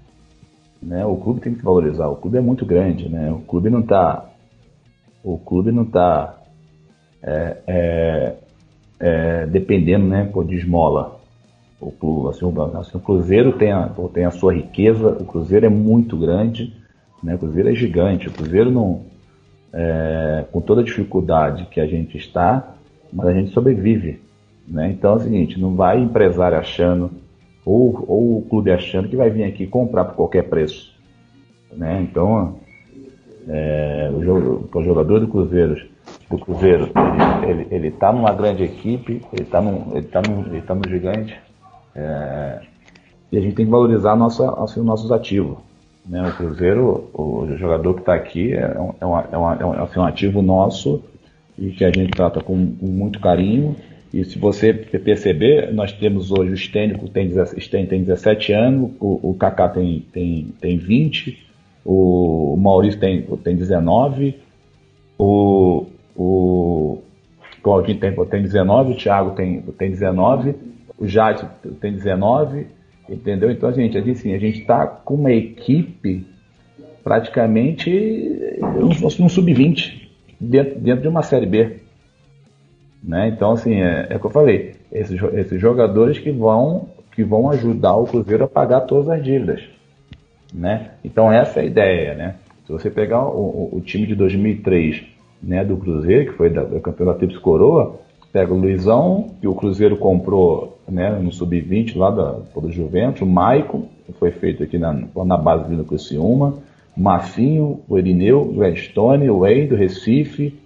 Né? 0.82 1.06
O 1.06 1.16
clube 1.16 1.40
tem 1.40 1.54
que 1.54 1.64
valorizar. 1.64 2.08
O 2.08 2.16
clube 2.16 2.36
é 2.36 2.40
muito 2.42 2.66
grande, 2.66 3.08
né? 3.08 3.32
O 3.32 3.40
clube 3.40 3.70
não 3.70 3.80
está 3.80 4.28
o 5.24 5.38
clube 5.38 5.70
não 5.70 5.84
está 5.84 6.36
é, 7.22 7.62
é, 7.66 8.36
é, 9.02 9.46
dependendo 9.46 10.06
né, 10.06 10.30
pô, 10.32 10.44
de 10.44 10.54
esmola. 10.54 11.20
O, 11.80 12.28
assim, 12.28 12.44
o, 12.44 12.62
assim, 12.78 12.96
o 12.96 13.00
Cruzeiro 13.00 13.52
tem 13.54 13.72
a, 13.72 13.90
tem 14.14 14.24
a 14.24 14.30
sua 14.30 14.54
riqueza, 14.54 15.08
o 15.08 15.24
Cruzeiro 15.24 15.66
é 15.66 15.68
muito 15.68 16.16
grande, 16.16 16.72
né, 17.20 17.34
o 17.34 17.38
Cruzeiro 17.38 17.68
é 17.68 17.74
gigante, 17.74 18.28
o 18.28 18.32
Cruzeiro 18.32 18.70
não. 18.70 19.10
É, 19.74 20.44
com 20.52 20.60
toda 20.60 20.82
a 20.82 20.84
dificuldade 20.84 21.64
que 21.70 21.80
a 21.80 21.86
gente 21.86 22.18
está, 22.18 22.74
mas 23.10 23.26
a 23.26 23.32
gente 23.32 23.52
sobrevive. 23.52 24.20
Né? 24.68 24.90
Então 24.90 25.14
é 25.14 25.16
o 25.16 25.18
seguinte, 25.18 25.58
não 25.58 25.74
vai 25.74 25.98
empresário 25.98 26.58
achando, 26.58 27.10
ou, 27.64 28.04
ou 28.06 28.38
o 28.38 28.42
clube 28.42 28.70
achando 28.70 29.08
que 29.08 29.16
vai 29.16 29.30
vir 29.30 29.44
aqui 29.44 29.66
comprar 29.66 30.04
por 30.04 30.14
qualquer 30.14 30.42
preço. 30.42 30.94
Né? 31.72 32.02
Então, 32.02 32.58
é, 33.48 34.10
o, 34.12 34.68
o 34.78 34.84
jogador 34.84 35.20
do 35.20 35.28
Cruzeiro 35.28 35.74
do 36.32 36.38
Cruzeiro, 36.38 36.90
ele, 37.46 37.62
ele, 37.62 37.66
ele 37.70 37.90
tá 37.90 38.12
numa 38.12 38.32
grande 38.32 38.64
equipe, 38.64 39.20
ele 39.32 39.42
está 39.42 39.60
num, 39.60 39.94
ele 39.94 40.06
tá 40.06 40.22
num, 40.26 40.46
ele 40.46 40.62
tá 40.62 40.74
no 40.74 40.88
gigante, 40.88 41.38
é, 41.94 42.60
e 43.30 43.38
a 43.38 43.40
gente 43.40 43.54
tem 43.54 43.66
que 43.66 43.70
valorizar 43.70 44.16
nossa, 44.16 44.50
assim, 44.62 44.82
nossos 44.82 45.12
ativos. 45.12 45.58
Né? 46.06 46.26
O 46.26 46.32
Cruzeiro, 46.32 47.10
o 47.14 47.46
jogador 47.56 47.94
que 47.94 48.00
está 48.00 48.14
aqui 48.14 48.52
é 48.52 48.78
um, 48.78 48.94
é, 49.00 49.06
uma, 49.06 49.28
é, 49.30 49.36
uma, 49.36 49.54
é, 49.54 49.64
um, 49.64 49.82
assim, 49.82 50.00
um 50.00 50.04
ativo 50.04 50.42
nosso 50.42 51.02
e 51.58 51.70
que 51.70 51.84
a 51.84 51.90
gente 51.90 52.10
trata 52.10 52.40
com, 52.40 52.74
com, 52.74 52.86
muito 52.86 53.20
carinho. 53.20 53.76
E 54.12 54.24
se 54.24 54.38
você 54.38 54.74
perceber, 54.74 55.72
nós 55.72 55.92
temos 55.92 56.30
hoje 56.30 56.52
o 56.52 56.56
Stênico 56.56 57.08
tem, 57.08 57.30
tem 57.86 58.04
17 58.04 58.52
anos, 58.52 58.90
o, 59.00 59.30
o 59.30 59.34
Kaká 59.34 59.68
tem, 59.68 60.04
tem, 60.12 60.48
tem 60.60 60.76
20, 60.76 61.46
o 61.84 62.56
Maurício 62.58 63.00
tem, 63.00 63.22
tem 63.22 63.56
19, 63.56 64.36
o, 65.18 65.86
o 66.16 67.02
Claudinho 67.62 67.98
tem, 67.98 68.12
tem 68.12 68.42
19, 68.42 68.92
o 68.92 68.96
Thiago 68.96 69.30
tem, 69.32 69.60
tem 69.60 69.90
19, 69.90 70.54
o 70.98 71.06
Jade 71.06 71.48
tem 71.80 71.92
19, 71.92 72.66
entendeu? 73.08 73.50
Então, 73.50 73.68
a 73.68 73.72
gente, 73.72 73.96
assim, 73.98 74.34
a 74.34 74.38
gente 74.38 74.60
está 74.60 74.86
com 74.86 75.14
uma 75.14 75.32
equipe 75.32 76.26
praticamente 77.02 77.90
um, 78.60 79.24
um 79.24 79.28
sub-20 79.28 80.08
dentro, 80.40 80.78
dentro 80.78 81.02
de 81.02 81.08
uma 81.08 81.22
Série 81.22 81.46
B. 81.46 81.76
Né? 83.02 83.28
Então, 83.28 83.52
assim, 83.52 83.80
é, 83.80 84.08
é 84.10 84.16
o 84.16 84.20
que 84.20 84.26
eu 84.26 84.30
falei, 84.30 84.74
esses, 84.92 85.20
esses 85.34 85.60
jogadores 85.60 86.18
que 86.18 86.30
vão, 86.30 86.88
que 87.12 87.24
vão 87.24 87.50
ajudar 87.50 87.96
o 87.96 88.06
Cruzeiro 88.06 88.44
a 88.44 88.48
pagar 88.48 88.82
todas 88.82 89.08
as 89.08 89.22
dívidas. 89.22 89.62
Né? 90.54 90.92
Então, 91.04 91.32
essa 91.32 91.60
é 91.60 91.62
a 91.62 91.66
ideia. 91.66 92.14
Né? 92.14 92.34
Se 92.64 92.72
você 92.72 92.90
pegar 92.90 93.26
o, 93.26 93.70
o 93.72 93.80
time 93.80 94.06
de 94.06 94.14
2003 94.14 95.11
né, 95.42 95.64
do 95.64 95.76
Cruzeiro, 95.76 96.30
que 96.30 96.36
foi 96.36 96.50
da, 96.50 96.62
da 96.62 96.80
campeonato 96.80 97.18
Trips 97.18 97.38
Coroa, 97.38 97.96
pega 98.32 98.54
o 98.54 98.58
Luizão, 98.58 99.30
que 99.40 99.48
o 99.48 99.54
Cruzeiro 99.54 99.96
comprou 99.96 100.78
né, 100.88 101.10
no 101.10 101.32
Sub-20 101.32 101.96
lá 101.96 102.10
da, 102.10 102.38
do 102.54 102.70
Juventus, 102.70 103.22
o 103.22 103.26
Maicon, 103.26 103.88
que 104.06 104.12
foi 104.12 104.30
feito 104.30 104.62
aqui 104.62 104.78
na, 104.78 104.92
na 105.14 105.36
base 105.36 105.74
do 105.74 105.84
Criciúma, 105.84 106.54
Mafinho, 106.96 107.80
o 107.88 107.98
Erineu, 107.98 108.40
o 108.42 108.54
Gastone, 108.54 109.30
o 109.30 109.40
Wade, 109.40 109.66
do 109.66 109.76
Recife, 109.76 110.58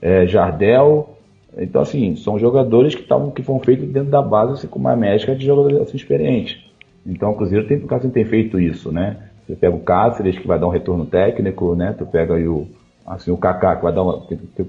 é, 0.00 0.26
Jardel. 0.26 1.16
Então, 1.56 1.82
assim, 1.82 2.16
são 2.16 2.38
jogadores 2.38 2.94
que, 2.94 3.02
tavam, 3.02 3.30
que 3.30 3.42
foram 3.42 3.60
feitos 3.60 3.86
dentro 3.88 4.10
da 4.10 4.22
base 4.22 4.54
assim, 4.54 4.66
com 4.66 4.78
uma 4.78 4.96
médica 4.96 5.34
de 5.34 5.44
jogadores 5.44 5.78
assim, 5.80 5.96
experientes. 5.96 6.64
Então, 7.06 7.30
o 7.30 7.34
Cruzeiro 7.34 7.66
tem, 7.66 7.76
o 7.78 8.10
tem 8.10 8.24
feito 8.24 8.58
isso, 8.58 8.90
né? 8.90 9.16
Você 9.46 9.56
pega 9.56 9.74
o 9.74 9.80
Cáceres, 9.80 10.38
que 10.38 10.46
vai 10.46 10.58
dar 10.58 10.66
um 10.66 10.70
retorno 10.70 11.04
técnico, 11.04 11.74
né? 11.74 11.94
Tu 11.96 12.06
pega 12.06 12.36
aí 12.36 12.46
o, 12.46 12.66
assim, 13.06 13.30
o 13.30 13.36
Kaká, 13.36 13.76
que 13.76 13.82
vai 13.82 13.92
dar, 13.92 14.02
um, 14.02 14.22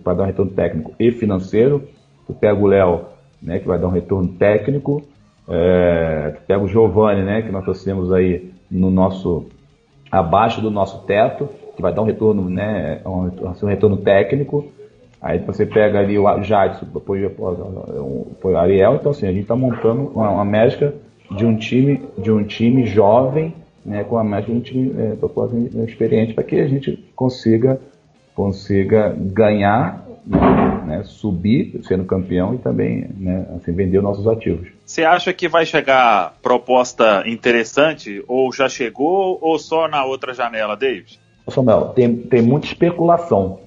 vai 0.04 0.16
dar 0.16 0.24
um 0.24 0.28
retorno 0.28 0.52
técnico 0.52 0.94
e 1.00 1.12
financeiro. 1.12 1.88
Tu 2.28 2.34
pega 2.34 2.60
o 2.60 2.68
Léo, 2.68 3.02
né, 3.42 3.60
que 3.60 3.68
vai 3.68 3.78
dar 3.78 3.88
um 3.88 3.92
retorno 3.92 4.30
técnico. 4.30 5.02
É, 5.48 6.34
tu 6.36 6.42
pega 6.48 6.64
o 6.64 6.68
Giovanni, 6.68 7.24
né, 7.24 7.42
que 7.42 7.52
nós 7.52 7.64
trouxemos 7.64 8.12
aí 8.12 8.52
no 8.70 8.90
nosso 8.90 9.46
abaixo 10.12 10.62
do 10.62 10.70
nosso 10.70 11.06
teto, 11.06 11.50
que 11.76 11.82
vai 11.82 11.94
dar 11.94 12.02
um 12.02 12.06
retorno, 12.06 12.50
né, 12.50 13.02
um, 13.06 13.50
assim, 13.50 13.66
um 13.66 13.70
retorno 13.70 13.98
técnico. 13.98 14.66
Aí 15.22 15.40
você 15.40 15.66
pega 15.66 16.00
ali 16.00 16.18
o 16.18 16.44
Jadson, 16.44 16.88
apoio, 16.96 17.32
o 17.38 18.58
Ariel, 18.58 18.96
então 18.96 19.12
assim, 19.12 19.28
a 19.28 19.32
gente 19.32 19.44
está 19.44 19.56
montando 19.56 20.12
uma, 20.16 20.30
uma 20.32 20.46
médica 20.46 20.94
de 21.30 21.46
um 21.46 21.56
time, 21.56 22.02
de 22.18 22.32
um 22.32 22.44
time 22.44 22.86
jovem, 22.86 23.54
né, 23.86 24.04
com 24.04 24.18
a 24.18 24.24
médica 24.24 24.52
de 24.52 24.58
um 24.58 24.62
time 24.62 24.94
é, 24.98 25.84
experiente, 25.84 26.34
para 26.34 26.44
que 26.44 26.60
a 26.60 26.68
gente 26.68 26.98
consiga 27.16 27.80
consiga 28.42 29.16
ganhar, 29.16 30.04
né, 30.88 31.04
subir 31.04 31.80
sendo 31.84 32.06
campeão 32.06 32.56
e 32.56 32.58
também 32.58 33.08
né, 33.16 33.46
assim, 33.56 33.72
vender 33.72 34.02
nossos 34.02 34.28
ativos. 34.28 34.68
Você 34.84 35.04
acha 35.04 35.32
que 35.32 35.48
vai 35.48 35.64
chegar 35.64 36.34
proposta 36.42 37.24
interessante 37.28 38.24
ou 38.28 38.52
já 38.52 38.68
chegou 38.68 39.38
ou 39.40 39.60
só 39.60 39.88
na 39.88 40.04
outra 40.04 40.34
janela, 40.34 40.76
David? 40.76 41.20
Samuel, 41.48 41.90
tem, 41.90 42.16
tem 42.16 42.42
muita 42.42 42.66
especulação, 42.66 43.60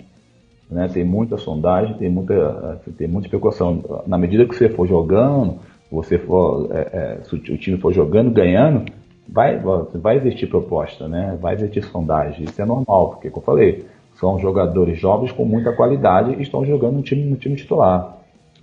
né? 0.69 0.91
tem 0.93 1.05
muita 1.05 1.37
sondagem, 1.39 1.97
tem 1.97 2.09
muita, 2.11 2.81
tem 2.99 3.07
muita 3.07 3.29
especulação. 3.29 4.03
Na 4.09 4.19
medida 4.19 4.45
que 4.45 4.57
você 4.57 4.69
for 4.69 4.89
jogando, 4.89 5.61
você 5.89 6.19
for, 6.19 6.69
é, 6.73 6.81
é, 6.81 7.25
se 7.25 7.37
o 7.37 7.59
time 7.59 7.79
for 7.79 7.93
jogando, 7.93 8.31
ganhando, 8.33 8.91
vai, 9.29 9.61
vai 9.95 10.17
existir 10.17 10.49
proposta, 10.49 11.07
né? 11.07 11.39
vai 11.41 11.55
existir 11.55 11.85
sondagem. 11.85 12.45
Isso 12.45 12.61
é 12.61 12.65
normal, 12.65 13.11
porque, 13.11 13.31
como 13.31 13.43
eu 13.43 13.47
falei, 13.47 13.87
são 14.19 14.39
jogadores 14.39 14.99
jovens 14.99 15.33
com 15.33 15.45
muita 15.45 15.73
qualidade 15.73 16.35
e 16.39 16.43
estão 16.43 16.65
jogando 16.65 16.97
no 16.97 17.03
time, 17.03 17.25
no 17.25 17.37
time 17.37 17.57
titular. 17.57 18.17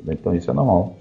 Então 0.08 0.36
isso 0.36 0.50
é 0.50 0.54
normal. 0.54 0.96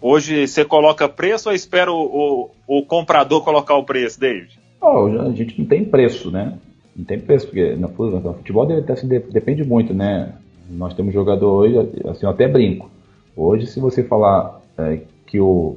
Hoje 0.00 0.46
você 0.46 0.64
coloca 0.64 1.08
preço 1.08 1.48
ou 1.48 1.54
espera 1.54 1.92
o, 1.92 2.50
o, 2.66 2.78
o 2.78 2.82
comprador 2.82 3.44
colocar 3.44 3.76
o 3.76 3.84
preço, 3.84 4.18
David? 4.18 4.58
Oh, 4.80 5.06
a 5.06 5.30
gente 5.32 5.58
não 5.60 5.66
tem 5.66 5.84
preço, 5.84 6.30
né? 6.30 6.58
Não 6.96 7.04
tem 7.04 7.18
preço, 7.18 7.46
porque 7.46 7.74
no, 7.74 7.88
no 7.88 8.34
futebol 8.34 8.64
deve, 8.64 8.90
assim, 8.90 9.06
depende 9.06 9.62
muito, 9.62 9.92
né? 9.92 10.32
Nós 10.70 10.94
temos 10.94 11.12
jogador 11.12 11.50
hoje, 11.50 11.78
assim, 12.08 12.24
eu 12.24 12.30
até 12.30 12.48
brinco. 12.48 12.90
Hoje, 13.36 13.66
se 13.66 13.78
você 13.78 14.02
falar 14.02 14.60
é, 14.78 15.00
que 15.26 15.38
o, 15.38 15.76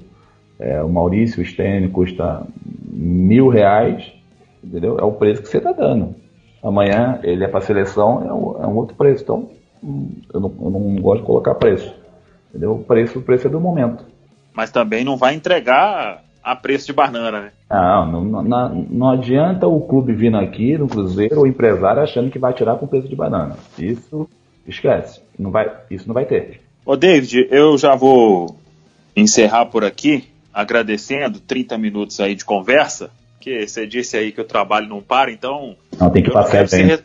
é, 0.58 0.82
o 0.82 0.90
Maurício 0.90 1.44
Stênio 1.46 1.92
custa 1.92 2.48
mil 2.90 3.50
reais, 3.50 4.14
entendeu? 4.64 4.98
É 4.98 5.04
o 5.04 5.12
preço 5.12 5.42
que 5.42 5.50
você 5.50 5.58
está 5.58 5.74
dando 5.74 6.23
amanhã 6.64 7.20
ele 7.24 7.44
é 7.44 7.48
para 7.48 7.62
seleção, 7.62 8.24
é 8.26 8.34
um, 8.34 8.64
é 8.64 8.68
um, 8.68 8.76
outro 8.76 8.96
preço. 8.96 9.24
Então, 9.24 9.50
eu 10.34 10.40
não, 10.40 10.54
eu 10.62 10.70
não, 10.70 10.96
gosto 10.96 11.22
de 11.22 11.28
colocar 11.28 11.56
preço. 11.56 11.94
Entendeu? 12.50 12.74
O 12.74 12.84
preço, 12.84 13.20
o 13.20 13.22
preço 13.22 13.48
é 13.48 13.50
do 13.50 13.60
momento. 13.60 14.06
Mas 14.54 14.72
também 14.72 15.04
não 15.04 15.18
vai 15.18 15.34
entregar 15.34 16.24
a 16.44 16.56
preço 16.56 16.86
de 16.86 16.94
banana, 16.94 17.42
né? 17.42 17.52
Não, 17.70 18.22
não, 18.22 18.44
não, 18.44 18.70
não 18.90 19.10
adianta 19.10 19.68
o 19.68 19.82
clube 19.82 20.14
vindo 20.14 20.38
aqui 20.38 20.78
no 20.78 20.88
Cruzeiro, 20.88 21.42
o 21.42 21.48
empresário 21.48 22.02
achando 22.02 22.30
que 22.30 22.38
vai 22.40 22.54
tirar 22.54 22.76
com 22.76 22.88
preço 22.88 23.08
de 23.08 23.16
banana. 23.16 23.58
Isso 23.78 24.30
esquece. 24.68 25.22
Não 25.38 25.52
vai, 25.52 25.72
isso 25.90 26.08
não 26.08 26.14
vai 26.14 26.26
ter. 26.26 26.62
Ô 26.86 26.96
David, 26.96 27.48
eu 27.50 27.78
já 27.78 27.96
vou 27.96 28.56
encerrar 29.16 29.66
por 29.68 29.84
aqui, 29.84 30.30
agradecendo 30.54 31.40
30 31.40 31.78
minutos 31.78 32.20
aí 32.20 32.36
de 32.36 32.46
conversa 32.46 33.10
porque 33.44 33.68
você 33.68 33.86
disse 33.86 34.16
aí 34.16 34.32
que 34.32 34.40
o 34.40 34.46
trabalho 34.46 34.88
não 34.88 35.02
para, 35.02 35.30
então. 35.30 35.76
Não, 36.00 36.10
tem 36.10 36.24
que 36.24 36.32
passar 36.32 36.66
ser, 36.70 37.04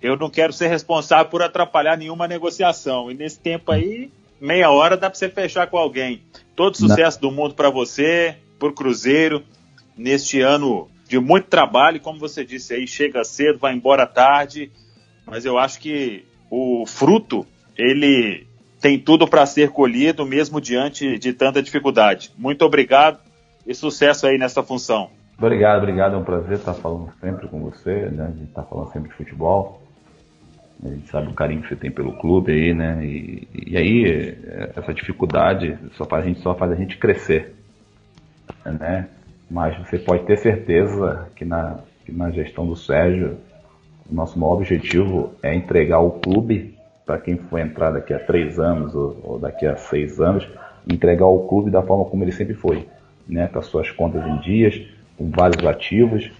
Eu 0.00 0.16
não 0.16 0.30
quero 0.30 0.50
ser 0.50 0.68
responsável 0.68 1.26
por 1.26 1.42
atrapalhar 1.42 1.98
nenhuma 1.98 2.26
negociação. 2.26 3.10
E 3.10 3.14
nesse 3.14 3.38
tempo 3.38 3.70
aí, 3.70 4.10
meia 4.40 4.70
hora 4.70 4.96
dá 4.96 5.10
para 5.10 5.18
você 5.18 5.28
fechar 5.28 5.66
com 5.66 5.76
alguém. 5.76 6.22
Todo 6.56 6.78
sucesso 6.78 7.18
não. 7.20 7.28
do 7.28 7.36
mundo 7.36 7.54
para 7.54 7.68
você, 7.68 8.34
por 8.58 8.72
Cruzeiro, 8.72 9.44
neste 9.94 10.40
ano 10.40 10.88
de 11.06 11.18
muito 11.18 11.48
trabalho. 11.48 12.00
Como 12.00 12.18
você 12.18 12.46
disse 12.46 12.72
aí, 12.72 12.86
chega 12.86 13.22
cedo, 13.22 13.58
vai 13.58 13.74
embora 13.74 14.06
tarde. 14.06 14.72
Mas 15.26 15.44
eu 15.44 15.58
acho 15.58 15.78
que 15.80 16.24
o 16.50 16.86
fruto, 16.86 17.46
ele 17.76 18.46
tem 18.80 18.98
tudo 18.98 19.28
para 19.28 19.44
ser 19.44 19.68
colhido, 19.68 20.24
mesmo 20.24 20.62
diante 20.62 21.18
de 21.18 21.34
tanta 21.34 21.62
dificuldade. 21.62 22.30
Muito 22.38 22.64
obrigado 22.64 23.18
e 23.66 23.74
sucesso 23.74 24.26
aí 24.26 24.38
nessa 24.38 24.62
função. 24.62 25.10
Obrigado, 25.36 25.78
obrigado. 25.78 26.14
É 26.14 26.18
um 26.18 26.24
prazer 26.24 26.54
estar 26.54 26.74
falando 26.74 27.12
sempre 27.20 27.48
com 27.48 27.60
você, 27.60 28.06
né? 28.06 28.24
A 28.24 28.30
gente 28.30 28.44
está 28.44 28.62
falando 28.62 28.92
sempre 28.92 29.08
de 29.10 29.16
futebol. 29.16 29.82
A 30.82 30.88
gente 30.88 31.08
sabe 31.08 31.28
o 31.28 31.34
carinho 31.34 31.62
que 31.62 31.68
você 31.68 31.76
tem 31.76 31.90
pelo 31.90 32.12
clube 32.18 32.52
aí, 32.52 32.74
né? 32.74 33.04
E, 33.04 33.48
e 33.52 33.76
aí, 33.76 34.36
essa 34.76 34.92
dificuldade 34.92 35.78
só 35.92 36.04
faz, 36.04 36.24
a 36.24 36.28
gente, 36.28 36.40
só 36.40 36.54
faz 36.54 36.72
a 36.72 36.74
gente 36.74 36.98
crescer, 36.98 37.54
né? 38.64 39.08
Mas 39.50 39.76
você 39.78 39.98
pode 39.98 40.24
ter 40.24 40.36
certeza 40.38 41.28
que 41.34 41.44
na, 41.44 41.78
que 42.04 42.12
na 42.12 42.30
gestão 42.30 42.66
do 42.66 42.76
Sérgio, 42.76 43.38
o 44.10 44.14
nosso 44.14 44.38
maior 44.38 44.54
objetivo 44.54 45.32
é 45.42 45.54
entregar 45.54 46.00
o 46.00 46.12
clube 46.12 46.76
para 47.04 47.18
quem 47.18 47.36
for 47.36 47.58
entrar 47.58 47.90
daqui 47.90 48.14
a 48.14 48.18
três 48.18 48.58
anos 48.58 48.94
ou, 48.94 49.20
ou 49.22 49.38
daqui 49.38 49.66
a 49.66 49.76
seis 49.76 50.20
anos, 50.20 50.46
entregar 50.90 51.26
o 51.26 51.46
clube 51.48 51.70
da 51.70 51.82
forma 51.82 52.04
como 52.04 52.22
ele 52.22 52.32
sempre 52.32 52.54
foi, 52.54 52.86
né? 53.26 53.48
Com 53.48 53.58
as 53.58 53.66
suas 53.66 53.90
contas 53.90 54.24
em 54.26 54.38
dias, 54.40 54.93
com 55.16 55.30
vários 55.30 55.64
ativos 55.66 56.30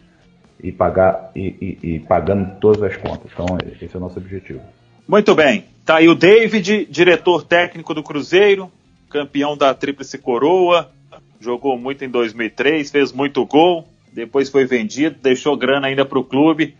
e, 0.62 0.72
pagar, 0.72 1.30
e, 1.34 1.78
e, 1.82 1.94
e 1.94 1.98
pagando 2.00 2.58
todas 2.60 2.82
as 2.82 2.96
contas. 2.96 3.30
Então, 3.32 3.46
esse 3.80 3.94
é 3.94 3.98
o 3.98 4.00
nosso 4.00 4.18
objetivo. 4.18 4.60
Muito 5.06 5.34
bem. 5.34 5.64
Tá 5.84 5.96
aí 5.96 6.08
o 6.08 6.14
David, 6.14 6.86
diretor 6.86 7.44
técnico 7.44 7.92
do 7.92 8.02
Cruzeiro, 8.02 8.72
campeão 9.10 9.56
da 9.56 9.74
Tríplice 9.74 10.16
Coroa, 10.16 10.90
jogou 11.38 11.78
muito 11.78 12.04
em 12.04 12.08
2003, 12.08 12.90
fez 12.90 13.12
muito 13.12 13.44
gol, 13.44 13.86
depois 14.12 14.48
foi 14.48 14.64
vendido, 14.64 15.16
deixou 15.20 15.56
grana 15.56 15.88
ainda 15.88 16.04
para 16.06 16.18
o 16.18 16.24
clube 16.24 16.74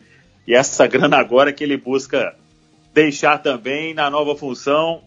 e 0.47 0.55
essa 0.55 0.87
grana 0.89 1.19
agora 1.19 1.53
que 1.53 1.63
ele 1.63 1.77
busca 1.77 2.35
deixar 2.95 3.39
também 3.39 3.93
na 3.93 4.09
nova 4.09 4.35
função. 4.35 5.03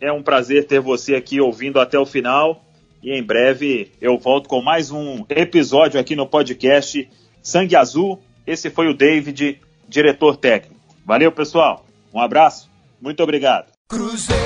É 0.00 0.12
um 0.12 0.22
prazer 0.22 0.66
ter 0.66 0.80
você 0.80 1.14
aqui 1.14 1.40
ouvindo 1.40 1.80
até 1.80 1.98
o 1.98 2.06
final 2.06 2.62
e 3.02 3.12
em 3.12 3.22
breve 3.22 3.92
eu 4.00 4.16
volto 4.16 4.48
com 4.48 4.62
mais 4.62 4.90
um 4.90 5.24
episódio 5.28 5.98
aqui 5.98 6.14
no 6.14 6.26
podcast 6.26 7.08
Sangue 7.42 7.74
Azul. 7.74 8.22
Esse 8.46 8.70
foi 8.70 8.88
o 8.88 8.94
David, 8.94 9.60
diretor 9.88 10.36
técnico. 10.36 10.80
Valeu, 11.04 11.32
pessoal. 11.32 11.84
Um 12.14 12.20
abraço. 12.20 12.70
Muito 13.00 13.22
obrigado. 13.22 13.66
Cruzeiro. 13.88 14.42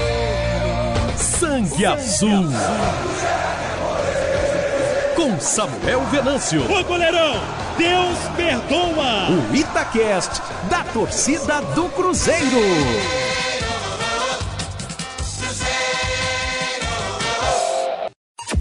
Sangue 1.17 1.85
Azul. 1.85 2.45
Com 5.15 5.39
Samuel 5.39 6.01
Venâncio. 6.07 6.63
Ô 6.71 6.85
goleirão, 6.85 7.35
Deus 7.77 8.19
perdoa. 8.37 9.31
O 9.31 9.55
Itacast 9.55 10.41
da 10.71 10.85
torcida 10.85 11.61
do 11.75 11.89
Cruzeiro. 11.91 13.26